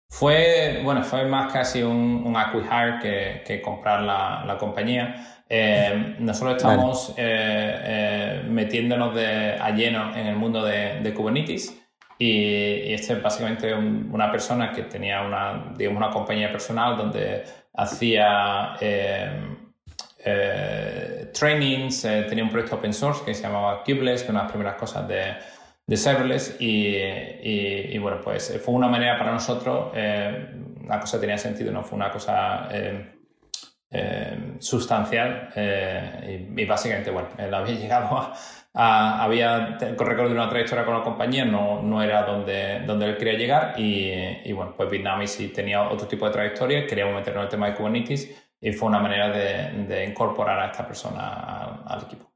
[0.09, 5.34] Fue, bueno, fue más casi un, un acquihire que, que comprar la, la compañía.
[5.49, 11.78] Eh, nosotros estamos eh, eh, metiéndonos de, a lleno en el mundo de, de Kubernetes
[12.18, 17.45] y, y, este es básicamente una persona que tenía una, digamos, una compañía personal donde
[17.74, 18.74] hacía
[21.34, 24.53] trainings, tenía un proyecto open source que se llamaba Kubeless, que es una de las
[24.53, 25.34] primeras cosas de,
[25.86, 31.70] de serverless y, y, bueno, pues fue una manera para nosotros, la cosa tenía sentido,
[31.72, 32.70] no fue una cosa
[34.59, 35.51] sustancial
[36.57, 38.32] y, básicamente, bueno, él había llegado
[38.74, 43.34] a, había recorrido una trayectoria con la compañía, no, no era donde, donde él quería
[43.34, 44.11] llegar y,
[44.45, 47.66] y bueno, pues Bitnami sí tenía otro tipo de trayectoria, queríamos meternos en el tema
[47.68, 52.32] de Kubernetes y fue una manera de, de incorporar a esta persona al, equipo.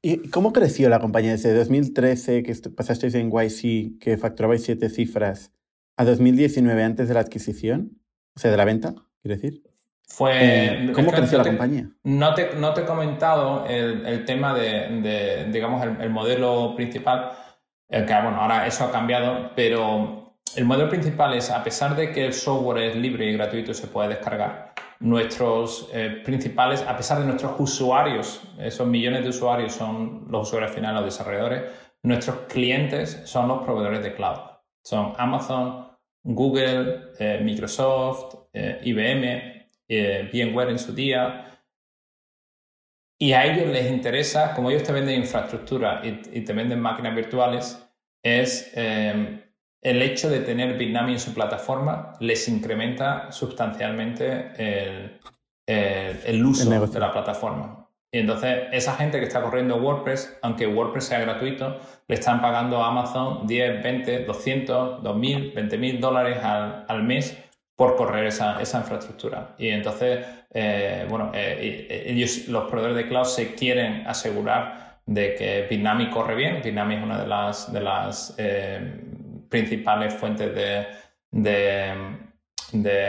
[0.00, 5.52] ¿Y cómo creció la compañía desde 2013, que pasasteis en YC, que facturabais siete cifras,
[5.96, 8.00] a 2019 antes de la adquisición?
[8.36, 9.62] O sea, de la venta, quiero decir.
[10.06, 11.88] Fue, ¿Cómo creció la compañía?
[12.02, 16.74] No te, no te he comentado el, el tema de, de digamos, el, el, modelo
[16.76, 17.32] principal,
[17.88, 22.12] el que, bueno, ahora eso ha cambiado, pero el modelo principal es, a pesar de
[22.12, 26.96] que el software es libre y gratuito y se puede descargar, nuestros eh, principales, a
[26.96, 31.62] pesar de nuestros usuarios, esos millones de usuarios son los usuarios finales, los desarrolladores,
[32.02, 34.38] nuestros clientes son los proveedores de cloud.
[34.84, 35.81] Son Amazon,
[36.22, 41.60] Google, eh, Microsoft, eh, IBM, VMware en su día.
[43.18, 47.14] Y a ellos les interesa, como ellos te venden infraestructura y, y te venden máquinas
[47.14, 47.78] virtuales,
[48.22, 55.20] es el hecho de tener Bitnami en su plataforma les incrementa sustancialmente el,
[55.66, 57.81] el, uso de la plataforma.
[58.14, 62.82] Y entonces, esa gente que está corriendo WordPress, aunque WordPress sea gratuito, le están pagando
[62.82, 67.38] a Amazon 10, 20, 200, 2000, 20 mil dólares al, al, mes
[67.74, 69.54] por correr esa, esa infraestructura.
[69.56, 75.66] Y entonces, eh, bueno, eh, ellos, los proveedores de cloud, se quieren asegurar de que
[75.70, 76.60] Bitnami corre bien.
[76.62, 79.00] Bitnami es una de las, de las eh,
[79.48, 80.86] principales fuentes de,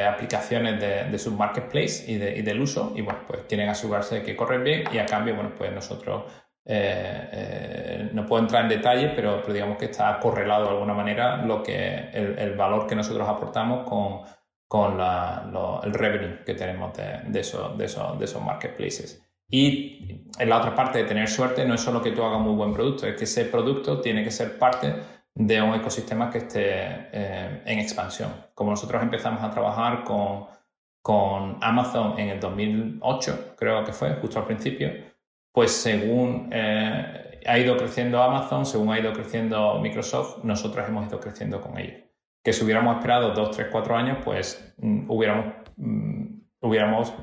[0.06, 4.24] aplicaciones de, de, su marketplace y, y, del uso y bueno, pues quieren asegurarse de
[4.24, 6.24] que corren bien y a cambio, bueno, pues nosotros
[6.66, 10.94] eh, eh, no puedo entrar en detalle, pero, pero, digamos que está correlado de alguna
[10.94, 14.22] manera lo que el, valor que nosotros aportamos con,
[14.68, 19.22] con la, el revenue que tenemos de, de, eso, de, eso, de esos marketplaces.
[19.50, 22.56] Y en la otra parte de tener suerte no es solo que tú hagas muy
[22.56, 24.96] buen producto, es que ese producto tiene que ser parte
[25.36, 28.32] de un ecosistema que esté eh, en expansión.
[28.54, 30.46] Como nosotros empezamos a trabajar con,
[31.02, 34.92] con, Amazon en el 2008, creo que fue, justo al principio,
[35.52, 41.20] pues según eh, ha ido creciendo Amazon, según ha ido creciendo Microsoft, nosotros hemos ido
[41.20, 42.02] creciendo con ellos.
[42.44, 46.26] Que si hubiéramos esperado dos, tres, cuatro años, pues mm, hubiéramos, mm,
[46.62, 47.14] hubiéramos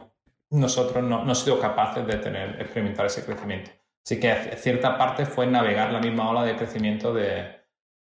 [0.51, 3.71] nosotros no, no, sido capaces de tener, experimentar ese crecimiento.
[4.05, 7.60] Así que cierta parte fue navegar la misma ola de crecimiento de,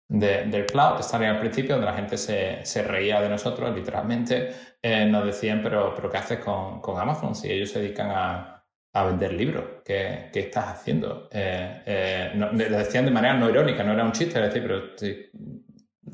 [0.09, 1.01] del cloud.
[1.01, 5.61] Estaría al principio donde la gente se, se reía de nosotros, literalmente eh, nos decían,
[5.63, 9.65] pero, pero ¿qué haces con, con, Amazon si ellos se dedican a, a vender libros?
[9.85, 11.29] ¿Qué, qué estás haciendo?
[11.33, 14.83] Eh, eh, no, decían de manera no irónica, no era un chiste, decir, pero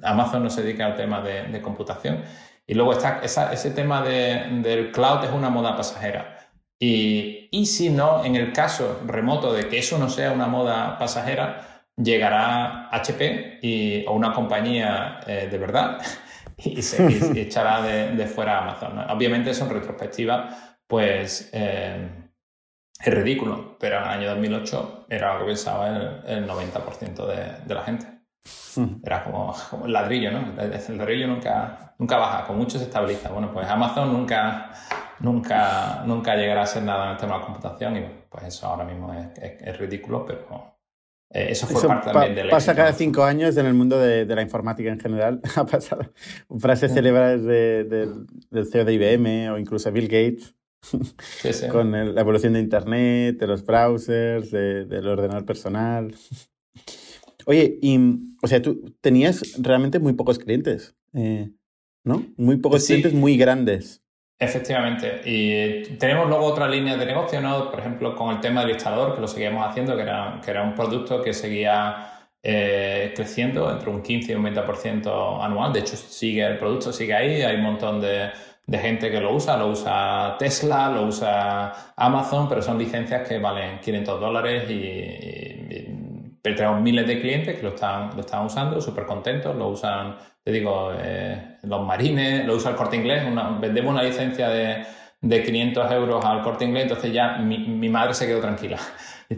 [0.03, 2.22] Amazon no se dedica al tema de, de computación.
[2.66, 6.38] Y luego está esa, ese tema de, del cloud es una moda pasajera.
[6.78, 10.97] Y, y si no, en el caso remoto de que eso no sea una moda
[10.97, 11.69] pasajera,
[12.03, 16.01] llegará HP y, o una compañía eh, de verdad
[16.57, 18.98] y se echará de, fuera a Amazon.
[19.11, 22.09] Obviamente eso en retrospectiva pues eh,
[23.01, 25.88] es ridículo, pero en el año 2008 era lo que pensaba
[26.26, 28.07] el, 90% de, de, la gente.
[29.03, 30.61] Era como, como, el ladrillo, ¿no?
[30.61, 33.30] El, ladrillo nunca, nunca baja, con mucho se estabiliza.
[33.30, 34.72] Bueno, pues Amazon nunca,
[35.20, 38.66] nunca, nunca llegará a ser nada en el tema de la computación y pues eso
[38.66, 40.80] ahora mismo es, es ridículo, pero
[41.33, 44.26] eh, eso fue parte también de la Pasa cada cinco años en el mundo de,
[44.26, 45.41] la informática en general.
[45.57, 46.12] Ha pasado
[46.59, 50.55] frases célebres del CEO de IBM o incluso Bill Gates.
[51.70, 56.14] con la evolución de Internet, de los browsers, del ordenador personal.
[57.47, 57.99] Oye, y,
[58.43, 61.51] o sea, tú tenías realmente muy pocos clientes, eh,
[62.05, 62.26] ¿no?
[62.37, 64.03] Muy pocos clientes muy grandes.
[64.43, 65.20] Efectivamente.
[65.26, 67.70] Y tenemos luego otra línea de negocio, ¿no?
[67.70, 70.62] Por ejemplo, con el tema del instalador, que lo seguíamos haciendo, que era, que era
[70.62, 75.74] un producto que seguía eh, creciendo entre un 15 y un 20% anual.
[75.74, 77.43] De hecho, sigue el producto, sigue ahí.
[77.43, 78.30] Hay un montón de,
[78.66, 79.59] de, gente que lo usa.
[79.59, 85.89] Lo usa Tesla, lo usa Amazon, pero son licencias que valen 500 dólares y
[86.43, 90.16] pero tenemos miles de clientes que lo están, lo están usando, súper contentos, lo usan,
[90.43, 93.24] te digo, eh, los marines, lo usa el corte inglés,
[93.61, 94.84] vendemos una licencia de,
[95.20, 98.78] de 500 euros al corte inglés, entonces ya mi, mi madre se quedó tranquila.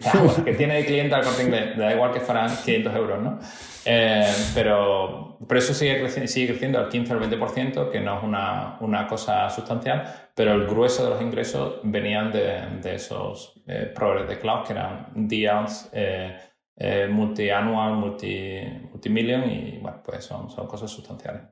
[0.06, 3.38] Ah, que tiene de cliente al corte inglés, da igual que fueran 500 euros, ¿no?
[3.84, 8.16] Eh, pero, pero eso sigue creciendo, sigue creciendo al 15 o al 20%, que no
[8.16, 13.60] es una, una, cosa sustancial, pero el grueso de los ingresos venían de, de esos
[13.66, 16.38] eh, proveedores de cloud, que eran deals, eh,
[16.84, 18.58] eh, multianual, multi,
[18.90, 21.42] multimillion y bueno, pues son, son cosas sustanciales.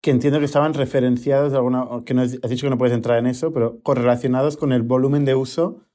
[0.00, 3.16] que entiendo que estaban referenciados de alguna, que no has dicho que no puedes entrar
[3.18, 5.86] en eso, pero correlacionados con el volumen de uso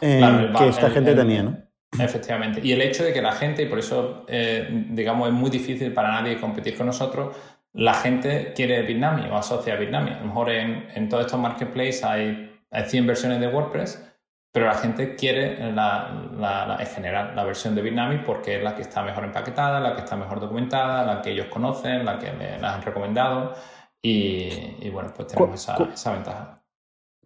[0.00, 1.58] eh, que esta gente tenía, ¿no?
[1.98, 2.60] Efectivamente.
[2.62, 5.92] Y el hecho de que la gente, y por eso, eh, digamos, es muy difícil
[5.92, 7.36] para nadie competir con nosotros,
[7.72, 10.12] la gente quiere Bitnami o asocia a Bitnami.
[10.12, 14.11] A lo mejor en, en todos estos marketplaces hay, hay 100 versiones de WordPress,
[14.52, 18.74] pero la gente quiere la, la, en general la versión de Bitnami porque es la
[18.76, 22.30] que está mejor empaquetada, la que está mejor documentada, la que ellos conocen, la que
[22.60, 23.54] la han recomendado
[24.02, 26.62] y, bueno, pues tenemos esa, esa, ventaja.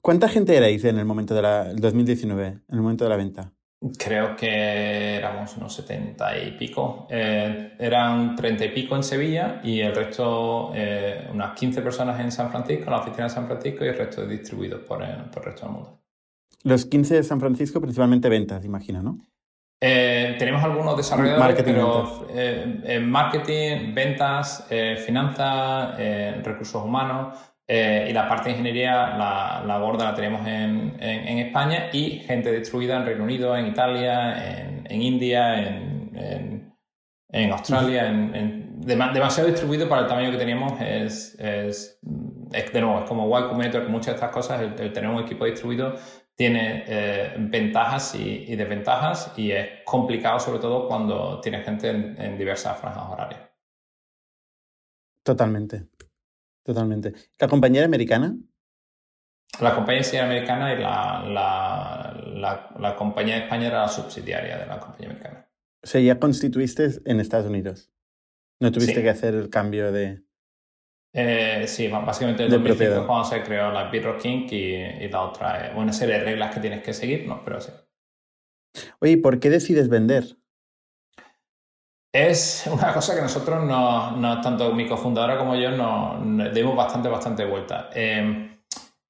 [0.03, 3.53] ¿Cuánta gente erais en el momento de la 2019, en el momento de la venta?
[3.99, 7.07] Creo que éramos unos 70 y pico.
[7.11, 12.31] Eh, eran 30 y pico en Sevilla y el resto, eh, unas 15 personas en
[12.31, 15.45] San Francisco, en la oficina de San Francisco y el resto distribuidos por por el
[15.45, 16.06] resto del mundo.
[16.67, 19.21] Los 15 de San Francisco, principalmente ventas, imagino, ¿no?
[19.81, 25.97] Eh, tenemos algunos desarrolladores, marketing, pero eh, marketing, ventas, eh, finanzas,
[26.43, 27.39] recursos humanos
[27.69, 30.99] y la parte de ingeniería, la, la gorda la tenemos en,
[31.39, 35.69] España y gente distribuida en Reino Unido, en Italia, en, India,
[37.33, 40.81] en, Australia, en, demasiado distribuido para el tamaño que teníamos.
[40.81, 45.23] Es, es, de nuevo, es como Y Combinator, muchas de estas cosas, el tener un
[45.23, 45.95] equipo distribuido
[46.37, 52.79] tiene eh, ventajas y, desventajas y es complicado sobre todo cuando tienes gente en, diversas
[52.79, 53.41] franjas horarias.
[55.23, 55.87] Totalmente,
[56.63, 57.15] totalmente.
[57.39, 58.37] ¿La compañía americana?
[59.61, 61.25] La compañía sí americana y la,
[62.35, 65.49] la, la, compañía de España era la subsidiaria de la compañía americana.
[65.83, 67.91] O sea, ya constituiste en Estados Unidos.
[68.61, 70.23] No tuviste que hacer el cambio de...
[71.19, 75.91] Eh, sí, básicamente en 2005 cuando se creó la Bitrock King y, la otra, una
[75.91, 77.43] serie de reglas que tienes que seguir, ¿no?
[77.43, 77.73] Pero sí.
[79.01, 80.37] Oye, ¿por qué decides vender?
[82.13, 87.09] Es una cosa que nosotros, no, tanto mi cofundadora como yo, nos no, dimos bastante,
[87.09, 87.89] bastante vuelta.
[87.95, 88.51] Eh,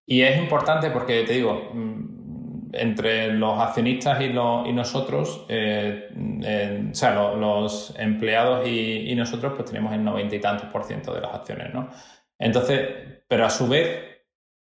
[0.07, 1.73] y es importante porque, te digo,
[2.73, 6.09] entre los accionistas y, nosotros, eh,
[6.91, 11.21] o sea, los empleados y, nosotros, pues tenemos el noventa y tantos por ciento de
[11.21, 11.89] las acciones, ¿no?
[12.39, 14.05] Entonces, pero a su vez,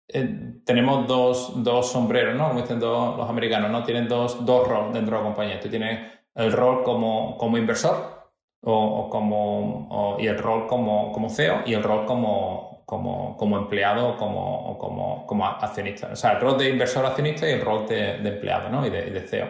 [0.07, 2.49] eh, tenemos dos, dos, sombreros, ¿no?
[2.49, 3.83] Como dicen los americanos, ¿no?
[3.83, 5.59] Tienen dos, dos roles dentro de la compañía.
[5.59, 8.21] Tú tienes el rol como, como inversor
[8.61, 14.09] o, como, y el rol como, como CEO y el rol como, como, como empleado
[14.09, 16.09] o como, como, como, accionista.
[16.11, 18.85] O sea, el rol de inversor accionista y el rol de, empleado ¿no?
[18.85, 19.47] y, de, CEO.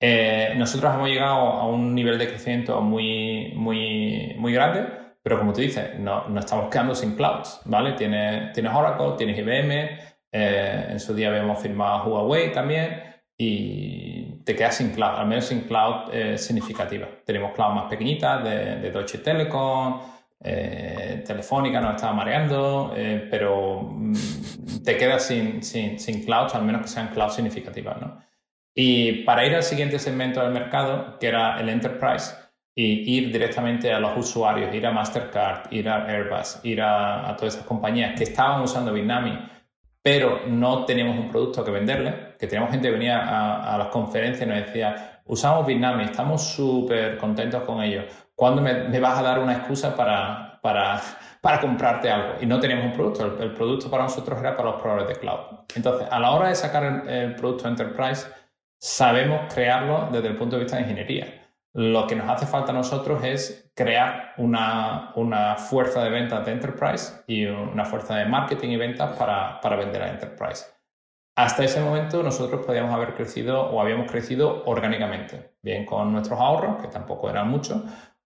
[0.00, 4.86] Eh, nosotros hemos llegado a un nivel de crecimiento muy, muy, muy grande,
[5.20, 7.94] pero como tú dices, no, no estamos quedando sin clouds, ¿vale?
[7.94, 9.98] Tienes, tienes Oracle, tienes IBM,
[10.30, 13.02] eh, en su día habíamos firmado Huawei también
[13.36, 17.08] y te quedas sin cloud, al menos sin cloud eh, significativa.
[17.26, 23.82] Tenemos cloud más pequeñitas de, de Deutsche Telekom, eh, telefónica nos estaba mareando, eh, pero
[23.82, 24.14] mm,
[24.84, 28.00] te quedas sin, sin, clouds, al menos que sean clouds significativas.
[28.00, 28.18] ¿no?
[28.74, 32.34] Y para ir al siguiente segmento del mercado, que era el enterprise,
[32.74, 37.54] y ir directamente a los usuarios, ir a Mastercard, ir a Airbus, ir a, todas
[37.54, 39.36] esas compañías que estaban usando Bitnami,
[40.00, 43.88] pero no teníamos un producto que venderle, que teníamos gente que venía a, a las
[43.88, 48.04] conferencias y nos decía, usamos Bitnami, estamos súper contentos con ellos,
[48.38, 52.34] ¿cuándo me, vas a dar una excusa para, para, comprarte algo?
[52.40, 55.40] Y no teníamos un producto, el, producto para nosotros era para los proveedores de cloud.
[55.74, 58.28] Entonces, a la hora de sacar el, producto Enterprise,
[58.80, 61.34] sabemos crearlo desde el punto de vista de ingeniería.
[61.74, 66.52] Lo que nos hace falta a nosotros es crear una, una, fuerza de ventas de
[66.52, 70.64] Enterprise y una fuerza de marketing y ventas para, para vender a Enterprise.
[71.36, 76.80] Hasta ese momento nosotros podíamos haber crecido o habíamos crecido orgánicamente, bien con nuestros ahorros,
[76.80, 77.82] que tampoco eran muchos,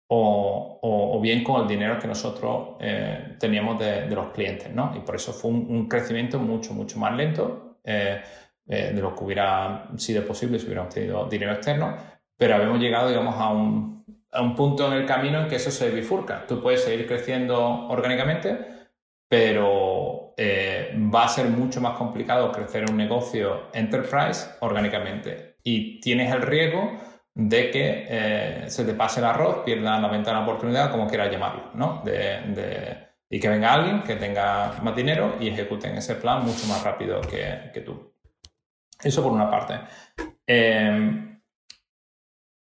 [0.09, 4.93] o, bien con el dinero que nosotros eh, teníamos de, los clientes, ¿no?
[4.97, 8.21] Y por eso fue un, crecimiento mucho, mucho más lento eh,
[8.67, 11.97] eh, de lo que hubiera sido posible si hubiéramos tenido dinero externo,
[12.37, 15.71] pero habíamos llegado, digamos, a un, a un punto en el camino en que eso
[15.71, 16.47] se bifurca.
[16.47, 18.59] Tú puedes seguir creciendo orgánicamente,
[19.29, 20.35] pero
[21.15, 25.57] va a ser mucho más complicado crecer un negocio enterprise orgánicamente.
[25.63, 26.99] Y tienes el riesgo
[27.35, 31.31] de que eh, se te pase el arroz, pierdan la ventana de oportunidad, como quieras
[31.31, 32.03] llamarlo, ¿no?
[32.05, 36.83] De, y que venga alguien que tenga más dinero y ejecuten ese plan mucho más
[36.85, 38.13] rápido que, tú.
[39.03, 39.81] Eso por una parte.
[40.47, 41.41] Em,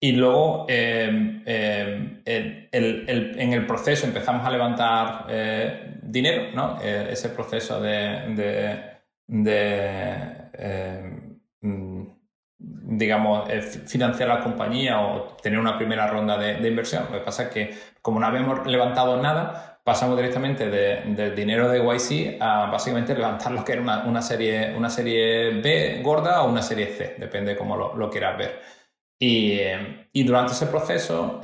[0.00, 6.78] y luego em, em, en el proceso empezamos a levantar eh, dinero, ¿no?
[6.82, 8.82] Eh, ese proceso de, de,
[9.26, 10.38] de
[12.90, 17.04] digamos, eh, financiar la compañía o tener una primera ronda de, inversión.
[17.10, 21.80] Lo que pasa es que, como no habíamos levantado nada, pasamos directamente del dinero de
[21.80, 26.62] YC a básicamente levantar lo que era una, serie, una serie B gorda o una
[26.62, 28.60] serie C, depende de cómo lo, quieras ver.
[29.20, 29.58] Y,
[30.24, 31.40] durante ese proceso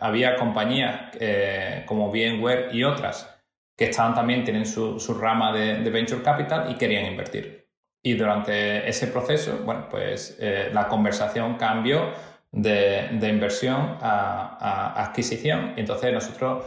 [0.00, 1.12] había compañías
[1.86, 3.38] como VMware y otras
[3.78, 7.57] que estaban también, tienen su, rama de, venture capital y querían invertir.
[8.02, 12.12] Y durante ese proceso, bueno, pues eh, la conversación cambió
[12.52, 15.74] de, inversión a, adquisición.
[15.76, 16.64] Y entonces nosotros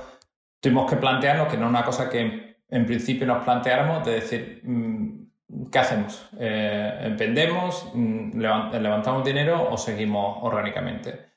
[0.59, 4.61] tuvimos que plantearnos, que no es una cosa que en principio nos planteáramos, de decir,
[4.63, 6.29] mm, ¿qué hacemos?
[6.39, 7.89] Eh, ¿Vendemos?
[7.93, 11.31] Mm, ¿Levantamos dinero o seguimos orgánicamente?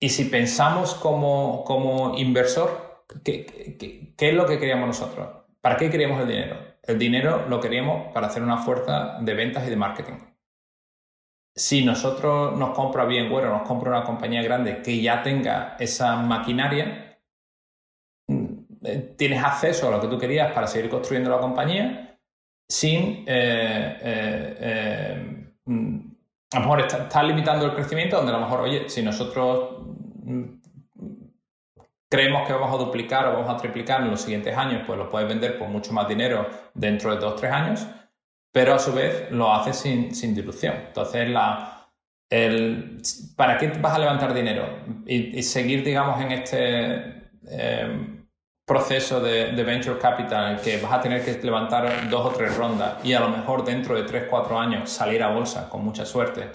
[0.00, 5.28] Y si pensamos como, como inversor, ¿qué, es lo que queríamos nosotros?
[5.60, 6.75] ¿Para qué queríamos el dinero?
[6.86, 10.14] El dinero lo queríamos para hacer una fuerza de ventas y de marketing.
[11.54, 16.16] Si nosotros nos compra bien bueno, nos compra una compañía grande que ya tenga esa
[16.16, 17.18] maquinaria,
[18.28, 18.46] mm,
[18.84, 22.06] eh, tienes acceso a lo que tú querías para seguir construyendo la compañía
[22.68, 25.98] sin eh, eh, mm,
[26.52, 29.78] a lo mejor estás limitando el crecimiento donde a lo mejor, oye, si nosotros
[30.24, 30.55] mm,
[32.08, 35.10] creemos que vamos a duplicar o vamos a triplicar en los siguientes años, pues lo
[35.10, 37.86] puedes vender por mucho más dinero dentro de dos o tres años,
[38.52, 40.74] pero a su vez lo haces sin, dilución.
[40.86, 41.88] Entonces, la,
[42.30, 43.02] el,
[43.36, 44.66] ¿para qué vas a levantar dinero?
[45.06, 48.26] Y, seguir, digamos, en este em,
[48.64, 53.04] proceso de, venture capital en que vas a tener que levantar dos o tres rondas
[53.04, 56.50] y a lo mejor dentro de tres, cuatro años salir a bolsa con mucha suerte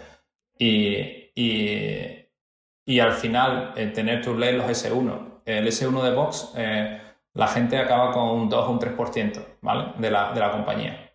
[0.57, 7.01] y, y, al final eh, tener tus leyes los S1 el S1 de Box, eh,
[7.33, 9.93] la gente acaba con un 2 o un 3% ¿vale?
[9.97, 11.11] de, la, de la compañía.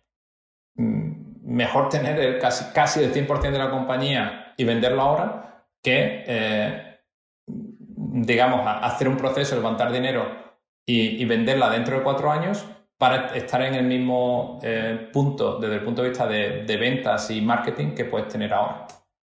[0.75, 6.23] Mm, mejor tener el casi, casi el 100% de la compañía y venderlo ahora que,
[6.27, 6.99] eh,
[7.47, 10.47] digamos, hacer un proceso, levantar dinero
[10.85, 12.65] y, venderla dentro de cuatro años
[12.97, 17.41] para estar en el mismo eh, punto desde el punto de vista de, ventas y
[17.41, 18.87] marketing que puedes tener ahora.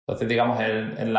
[0.06, 1.16] Entonces, digamos, el,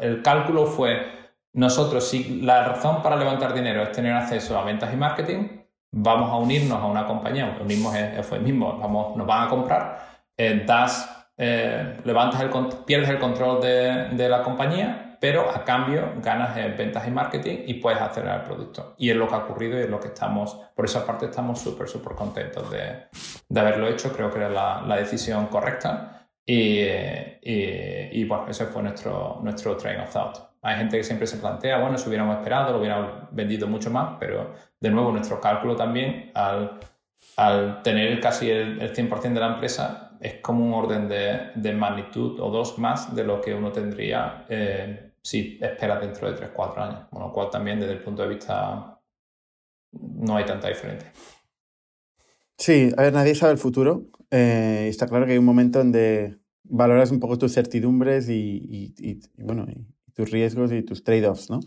[0.00, 1.25] el cálculo fue
[1.56, 5.48] nosotros, si la razón para levantar dinero es tener acceso a ventas y marketing,
[5.90, 9.98] vamos a unirnos a una compañía, unimos fue mismo, vamos, nos van a comprar,
[10.36, 12.50] eh, das, eh, levantas el,
[12.84, 18.02] pierdes el control de, la compañía, pero a cambio ganas ventas y marketing y puedes
[18.02, 18.94] acelerar el producto.
[18.98, 21.58] Y es lo que ha ocurrido y es lo que estamos, por esa parte estamos
[21.58, 26.28] súper, súper contentos de, haberlo hecho, creo que era la, decisión correcta.
[26.44, 26.82] Y,
[27.42, 30.36] y, bueno, ese fue nuestro, nuestro train of thought.
[30.66, 34.16] Hay gente que siempre se plantea, bueno, si hubiéramos esperado, lo hubiéramos vendido mucho más,
[34.18, 36.80] pero de nuevo nuestro cálculo también, al,
[37.84, 42.50] tener casi el, 100% de la empresa, es como un orden de, de, magnitud o
[42.50, 47.08] dos más de lo que uno tendría eh, si espera dentro de 3-4 años.
[47.10, 49.00] Con lo cual también desde el punto de vista
[49.92, 51.12] no hay tanta diferencia.
[52.58, 54.06] Sí, a ver, nadie sabe el futuro.
[54.32, 59.64] Eh, está claro que hay un momento donde valoras un poco tus certidumbres y bueno,
[60.16, 61.60] tus riesgos y tus trade-offs, ¿no?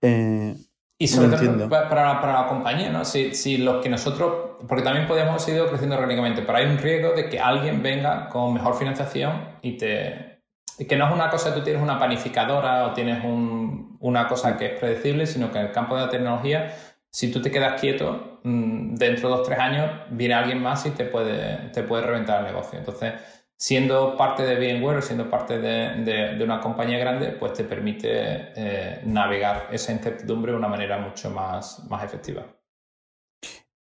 [0.00, 0.56] Eh,
[1.00, 3.04] y sobre todo para, para, la compañía, ¿no?
[3.04, 7.12] Si, si los que nosotros, porque también podemos seguir creciendo orgánicamente, pero hay un riesgo
[7.12, 10.40] de que alguien venga con mejor financiación y te...
[10.88, 14.66] que no es una cosa, tú tienes una panificadora o tienes un, una cosa que
[14.74, 16.74] es predecible, sino que en el campo de la tecnología,
[17.10, 20.90] si tú te quedas quieto, mm, dentro de dos, tres años, viene alguien más y
[20.90, 22.78] te puede, te puede reventar el negocio.
[22.78, 23.12] Entonces,
[23.58, 29.68] siendo parte de VMware, siendo parte de, una compañía grande, pues te permite eh, navegar
[29.72, 32.46] esa incertidumbre de una manera mucho más, más efectiva.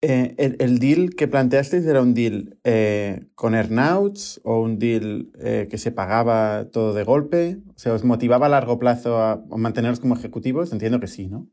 [0.02, 5.68] Eh, el, deal que planteasteis era un deal eh, con earnouts o un deal eh,
[5.70, 7.56] que se pagaba todo de golpe?
[7.74, 10.70] O sea, ¿os motivaba a largo plazo a, manteneros como ejecutivos?
[10.72, 11.46] Entiendo que sí, ¿no?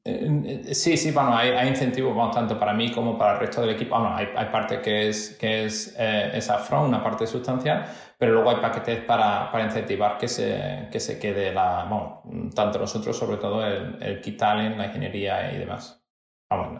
[0.74, 3.98] sí, sí, bueno, hay, incentivos, tanto para mí como para el resto del equipo.
[3.98, 7.86] Bueno, hay, hay parte que es, que es esa front, una parte sustancial,
[8.18, 12.78] pero luego hay paquetes para, para incentivar que se, que se quede la, bueno, tanto
[12.78, 16.02] nosotros, sobre todo el, el key talent, la ingeniería y demás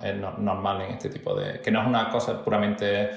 [0.02, 1.62] es normal en este tipo de...
[1.62, 3.10] que no es una cosa puramente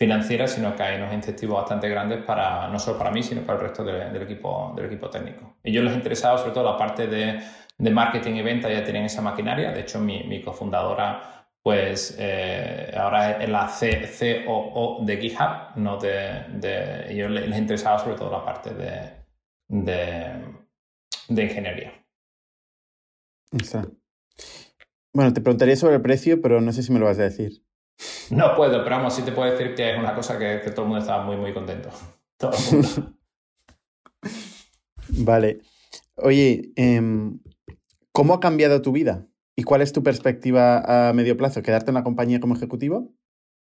[0.00, 3.58] financiera, sino que hay unos incentivos bastante grandes para, no solo para mí, sino para
[3.58, 5.56] el resto del, equipo, del equipo técnico.
[5.62, 7.38] Y yo les he interesado sobre todo la parte de,
[7.90, 9.72] marketing y venta, ya tienen esa maquinaria.
[9.72, 13.70] De hecho, mi, cofundadora, pues eh, ahora es la
[14.46, 19.10] COO de GitHub, no de, de ellos les, interesaba sobre todo la parte de,
[19.68, 20.44] de,
[21.28, 21.92] de ingeniería.
[23.52, 23.99] Exacto.
[25.12, 27.62] Bueno, te preguntaría sobre el precio, pero no sé si me lo vas a decir.
[28.30, 30.88] No puedo, pero vamos, sí te puedo decir que es una cosa que, todo el
[30.88, 31.90] mundo estaba muy, muy contento.
[32.36, 33.12] Todo el mundo.
[35.08, 35.60] Vale.
[36.16, 37.40] Oye, em,
[38.12, 39.26] ¿cómo ha cambiado tu vida?
[39.56, 41.62] ¿Y cuál es tu perspectiva a medio plazo?
[41.62, 43.12] ¿Quedarte en la compañía como ejecutivo?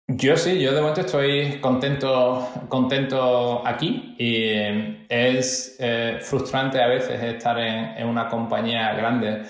[0.08, 6.88] Yo sí, yo de momento estoy contento, contento aquí y em, es eh, frustrante a
[6.88, 9.44] veces estar en, una compañía grande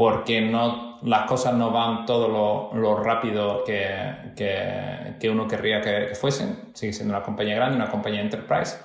[0.00, 6.14] porque no, las cosas no van todo lo, rápido que, que, uno querría que, que,
[6.14, 6.70] fuesen.
[6.72, 8.78] Sigue siendo una compañía grande, una compañía enterprise,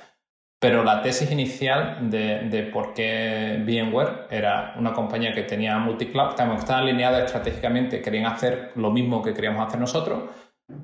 [0.59, 6.35] pero la tesis inicial de, de por qué VMware era una compañía que tenía multicloud,
[6.35, 10.23] que estaba alineada estratégicamente, querían hacer lo mismo que queríamos hacer nosotros,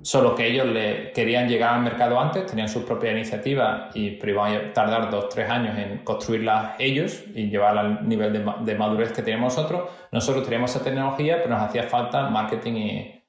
[0.03, 0.67] solo que ellos
[1.13, 5.49] querían llegar al mercado antes, tenían su propia iniciativa y pero iban tardar dos, tres
[5.49, 9.89] años en construirla ellos y llevarla al nivel de, madurez que teníamos nosotros.
[10.11, 13.23] Nosotros teníamos esa tecnología, pero nos hacía falta marketing y,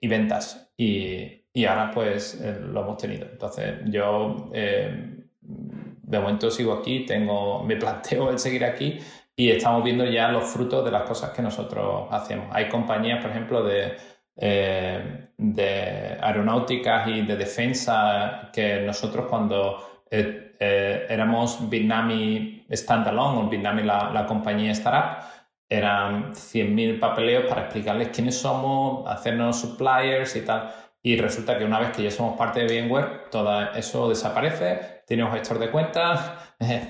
[0.00, 0.70] y, ventas.
[0.76, 3.26] Y, y, ahora pues eh, lo hemos tenido.
[3.30, 8.98] Entonces yo eh, de momento sigo aquí, tengo, me planteo el seguir aquí
[9.34, 12.46] y estamos viendo ya los frutos de las cosas que nosotros hacemos.
[12.52, 13.96] Hay compañías, por ejemplo, de
[14.36, 23.48] eh, de aeronáuticas y de defensa que nosotros cuando eh, eh, éramos Vietnami Standalone o
[23.48, 25.24] Vietnami la, la compañía startup,
[25.68, 30.72] eran 100.000 papeleos para explicarles quiénes somos, hacernos suppliers y tal.
[31.02, 35.24] Y resulta que una vez que ya somos parte de VMware, todo eso desaparece, tiene
[35.24, 36.32] un gestor de cuentas.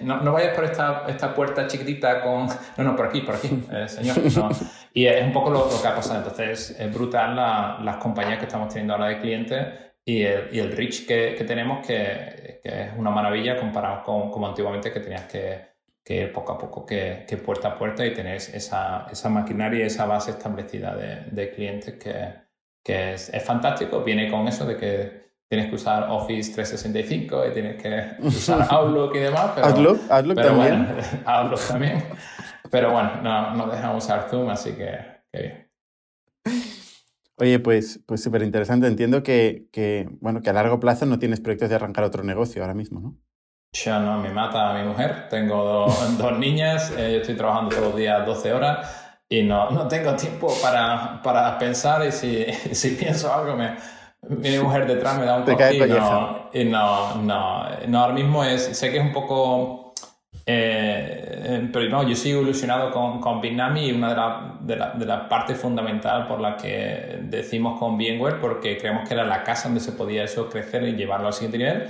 [0.03, 2.47] no, no, vayas por esta, esta, puerta chiquitita con...
[2.77, 4.17] No, no, por aquí, por aquí, eh, señor.
[4.93, 6.19] Y es un poco lo, que ha pasado.
[6.19, 7.37] Entonces, es brutal
[7.85, 9.67] las compañías que estamos teniendo ahora de clientes
[10.05, 14.31] y el, y el reach que, que tenemos, que, que, es una maravilla comparado con
[14.31, 15.61] como antiguamente que tenías que,
[16.03, 19.87] que ir poco a poco, que, puerta a puerta y tener esa, esa maquinaria y
[19.87, 22.47] esa base establecida de, de clientes que
[22.87, 27.83] que es, fantástico, viene con eso de que tienes que usar Office 365 y tienes
[27.83, 29.53] que usar Outlook y demás.
[29.55, 30.87] Pero, Outlook, Outlook también.
[30.87, 32.05] Bueno, Outlook también.
[32.71, 34.99] Pero bueno, no, no dejamos usar Zoom, así que,
[35.33, 35.67] bien.
[37.39, 38.87] Oye, pues pues súper interesante.
[38.87, 42.63] Entiendo que, que, bueno, que a largo plazo no tienes proyectos de arrancar otro negocio
[42.63, 43.17] ahora mismo, ¿no?
[43.73, 45.29] Ya no, me mata a mi mujer.
[45.29, 49.71] Tengo dos, dos niñas, eh, yo estoy trabajando todos los días 12 horas y no,
[49.71, 53.77] no tengo tiempo para, para pensar y si, si, pienso algo me,
[54.29, 58.45] mi mujer detrás me da un toque y, no, y no, no, no, ahora mismo
[58.45, 59.95] es, sé que es un poco,
[60.45, 64.91] eh, pero no, yo sigo ilusionado con, con Bitnami y una de las de la,
[64.91, 69.45] de la partes fundamental por la que decimos con VMware porque creemos que era la
[69.45, 71.89] casa donde se podía eso crecer y llevarlo al siguiente nivel.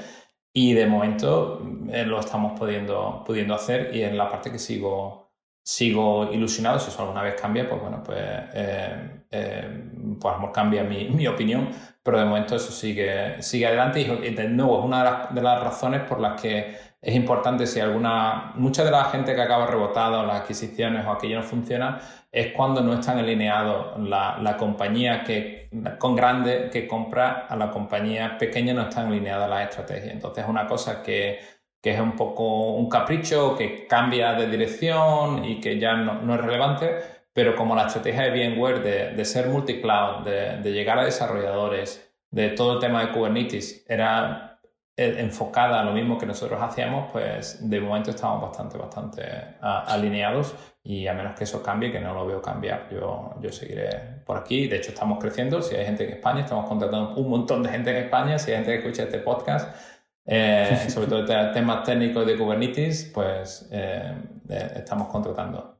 [0.52, 5.26] Y de momento eh, lo estamos pudiendo, pudiendo hacer y es la parte que sigo
[5.66, 6.78] sigo ilusionado.
[6.78, 9.84] Si eso alguna vez cambia, pues bueno, pues, eh, eh,
[10.20, 11.68] pues cambia mi, opinión,
[12.02, 15.42] pero de momento eso sigue, sigue adelante y, de nuevo es una de las, de
[15.42, 19.66] las, razones por las que es importante si alguna, mucha de la gente que acaba
[19.66, 22.00] rebotada o las adquisiciones o aquello no funciona,
[22.32, 27.70] es cuando no están alineados la, la compañía que, con grande que compra a la
[27.70, 30.12] compañía pequeña no están alineadas las estrategias.
[30.14, 31.38] Entonces es una cosa que
[31.86, 36.40] que es un poco un capricho, que cambia de dirección y que ya no, es
[36.40, 36.96] relevante,
[37.36, 42.10] pero como la estrategia de VMware de, de ser multicloud, de, de, llegar a desarrolladores,
[42.30, 44.58] de todo el tema de Kubernetes, era
[44.96, 49.22] eh, enfocada a lo mismo que nosotros hacíamos, pues de momento estamos bastante, bastante
[49.60, 54.22] alineados y a menos que eso cambie, que no lo veo cambiar, yo, yo seguiré
[54.24, 54.66] por aquí.
[54.66, 55.60] De hecho, estamos creciendo.
[55.60, 58.38] Si hay gente en España, estamos contratando un montón de gente en España.
[58.38, 59.76] Si hay gente que escucha este podcast,
[60.24, 64.14] eh, sobre todo temas técnicos de Kubernetes, pues eh,
[64.48, 65.75] eh, estamos contratando.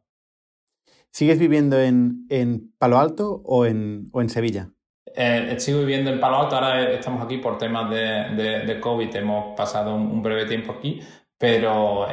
[1.13, 4.71] ¿Sigues viviendo en, en Palo Alto o en, o en Sevilla?
[5.57, 9.95] sigo viviendo en Palo Alto, ahora estamos aquí por temas de, de, COVID, hemos pasado
[9.95, 11.01] un, breve tiempo aquí,
[11.39, 12.07] pero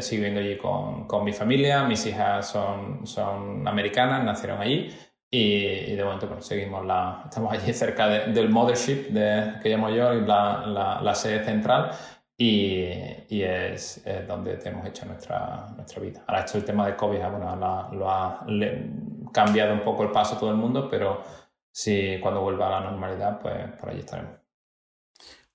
[0.00, 4.88] sigo viviendo allí con, con, mi familia, mis hijas son, son americanas, nacieron allí
[5.30, 10.12] y, de momento pues, seguimos la, estamos allí cerca del mothership de, que llamo yo,
[10.14, 11.90] la, la, la sede central,
[12.38, 12.90] y,
[13.28, 16.22] y es, donde hemos hecho nuestra, nuestra vida.
[16.26, 18.46] Ahora, hecho el tema de COVID, ah, bueno, lo ha
[19.32, 21.22] cambiado un poco el paso a todo el mundo, pero
[21.72, 24.32] si cuando vuelva a la normalidad, pues por allí estaremos.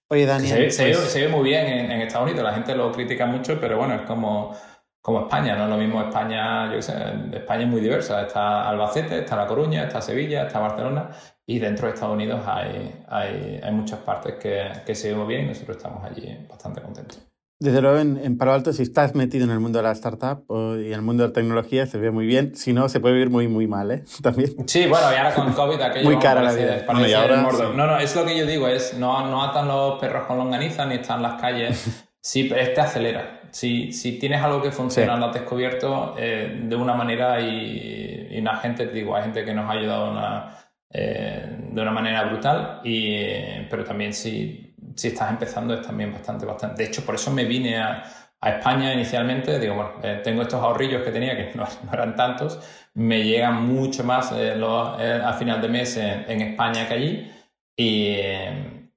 [0.07, 0.71] Oye, Daniel.
[0.71, 3.59] Se, ve, se, ve, muy bien en, en Estados Unidos, la gente lo critica mucho,
[3.61, 4.55] pero bueno, es como
[5.01, 6.93] como España, no es lo mismo España, yo sé,
[7.33, 11.09] España es muy diversa, está Albacete, está La Coruña, está Sevilla, está Barcelona
[11.45, 15.45] y dentro de Estados Unidos hay, hay, hay muchas partes que, que se ve bien
[15.45, 17.19] y nosotros estamos allí bastante contentos.
[17.59, 20.45] Desde luego, en, en, Palo Alto, si estás metido en el mundo de la startup
[20.49, 22.55] y en el mundo de la tecnología, se ve muy bien.
[22.55, 24.03] Si no, se puede vivir muy, muy mal, ¿eh?
[24.23, 24.67] También.
[24.67, 26.09] Sí, bueno, y ahora con COVID aquello...
[26.09, 26.83] muy cara la vida.
[26.87, 29.99] Bueno, y ahora, No, no, es lo que yo digo, es no, no atan los
[29.99, 33.40] perros con longaniza ni están las calles Sí, pero este acelera.
[33.51, 38.39] Si, si tienes algo que funciona, lo has descubierto eh, de una manera y, y,
[38.39, 40.57] una gente, te digo, hay gente que nos ha ayudado una,
[40.89, 43.25] eh, de una manera brutal, y,
[43.69, 46.83] pero también si, si estás empezando es también bastante, bastante.
[46.83, 48.03] De hecho, por eso me vine a,
[48.41, 52.15] a España inicialmente, digo, bueno, eh, tengo estos ahorrillos que tenía, que no, no eran
[52.15, 52.59] tantos,
[52.95, 56.93] me llegan mucho más eh, los, eh, a final de mes en, en España que
[56.93, 57.31] allí,
[57.75, 58.17] y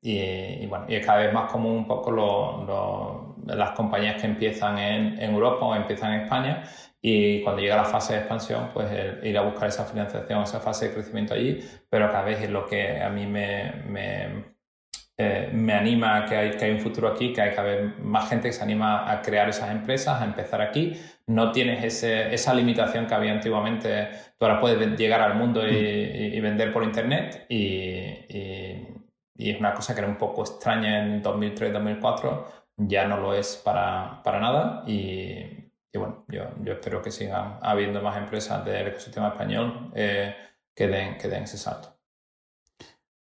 [0.07, 3.14] y, bueno, y es cada vez más común un poco lo,
[3.47, 6.65] las compañías que empiezan en, en, Europa o empiezan en España
[7.01, 8.89] y cuando llega la fase de expansión, pues
[9.23, 11.61] ir a buscar esa financiación, esa fase de crecimiento allí,
[11.91, 14.45] pero cada vez es lo que a mí me, me,
[15.19, 18.31] eh, me anima que hay, que hay un futuro aquí, que hay cada vez más
[18.31, 20.95] gente que se anima a crear esas empresas, a empezar aquí.
[21.27, 24.09] No tienes ese, esa limitación que había antiguamente.
[24.39, 28.15] Tú ahora puedes llegar al mundo y, y, y vender por Internet y
[29.37, 32.45] y es una cosa que era un poco extraña en 2003-2004,
[32.77, 37.59] ya no lo es para, para nada y, y, bueno, yo, yo espero que siga
[37.63, 40.35] habiendo más empresas del ecosistema español eh,
[40.75, 41.95] que, den, que den ese salto.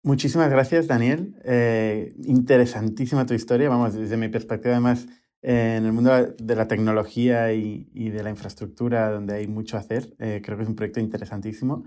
[0.06, 1.36] Muchísimas gracias, Daniel.
[1.46, 3.70] Eh, interesantísima tu historia.
[3.70, 5.08] Vamos, desde mi perspectiva, además,
[5.42, 9.78] eh, en el mundo de la tecnología y, y, de la infraestructura, donde hay mucho
[9.78, 11.86] a hacer, eh, creo que es un proyecto interesantísimo.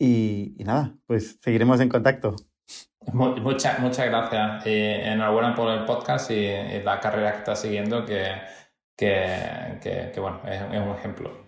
[0.00, 2.34] Y, y nada, pues seguiremos en contacto.
[3.12, 4.66] Muchas, muchas gracias.
[4.66, 6.48] Y enhorabuena por el podcast y,
[6.84, 8.32] la carrera que estás siguiendo, que,
[8.96, 11.47] que, que, que bueno, es, es un ejemplo.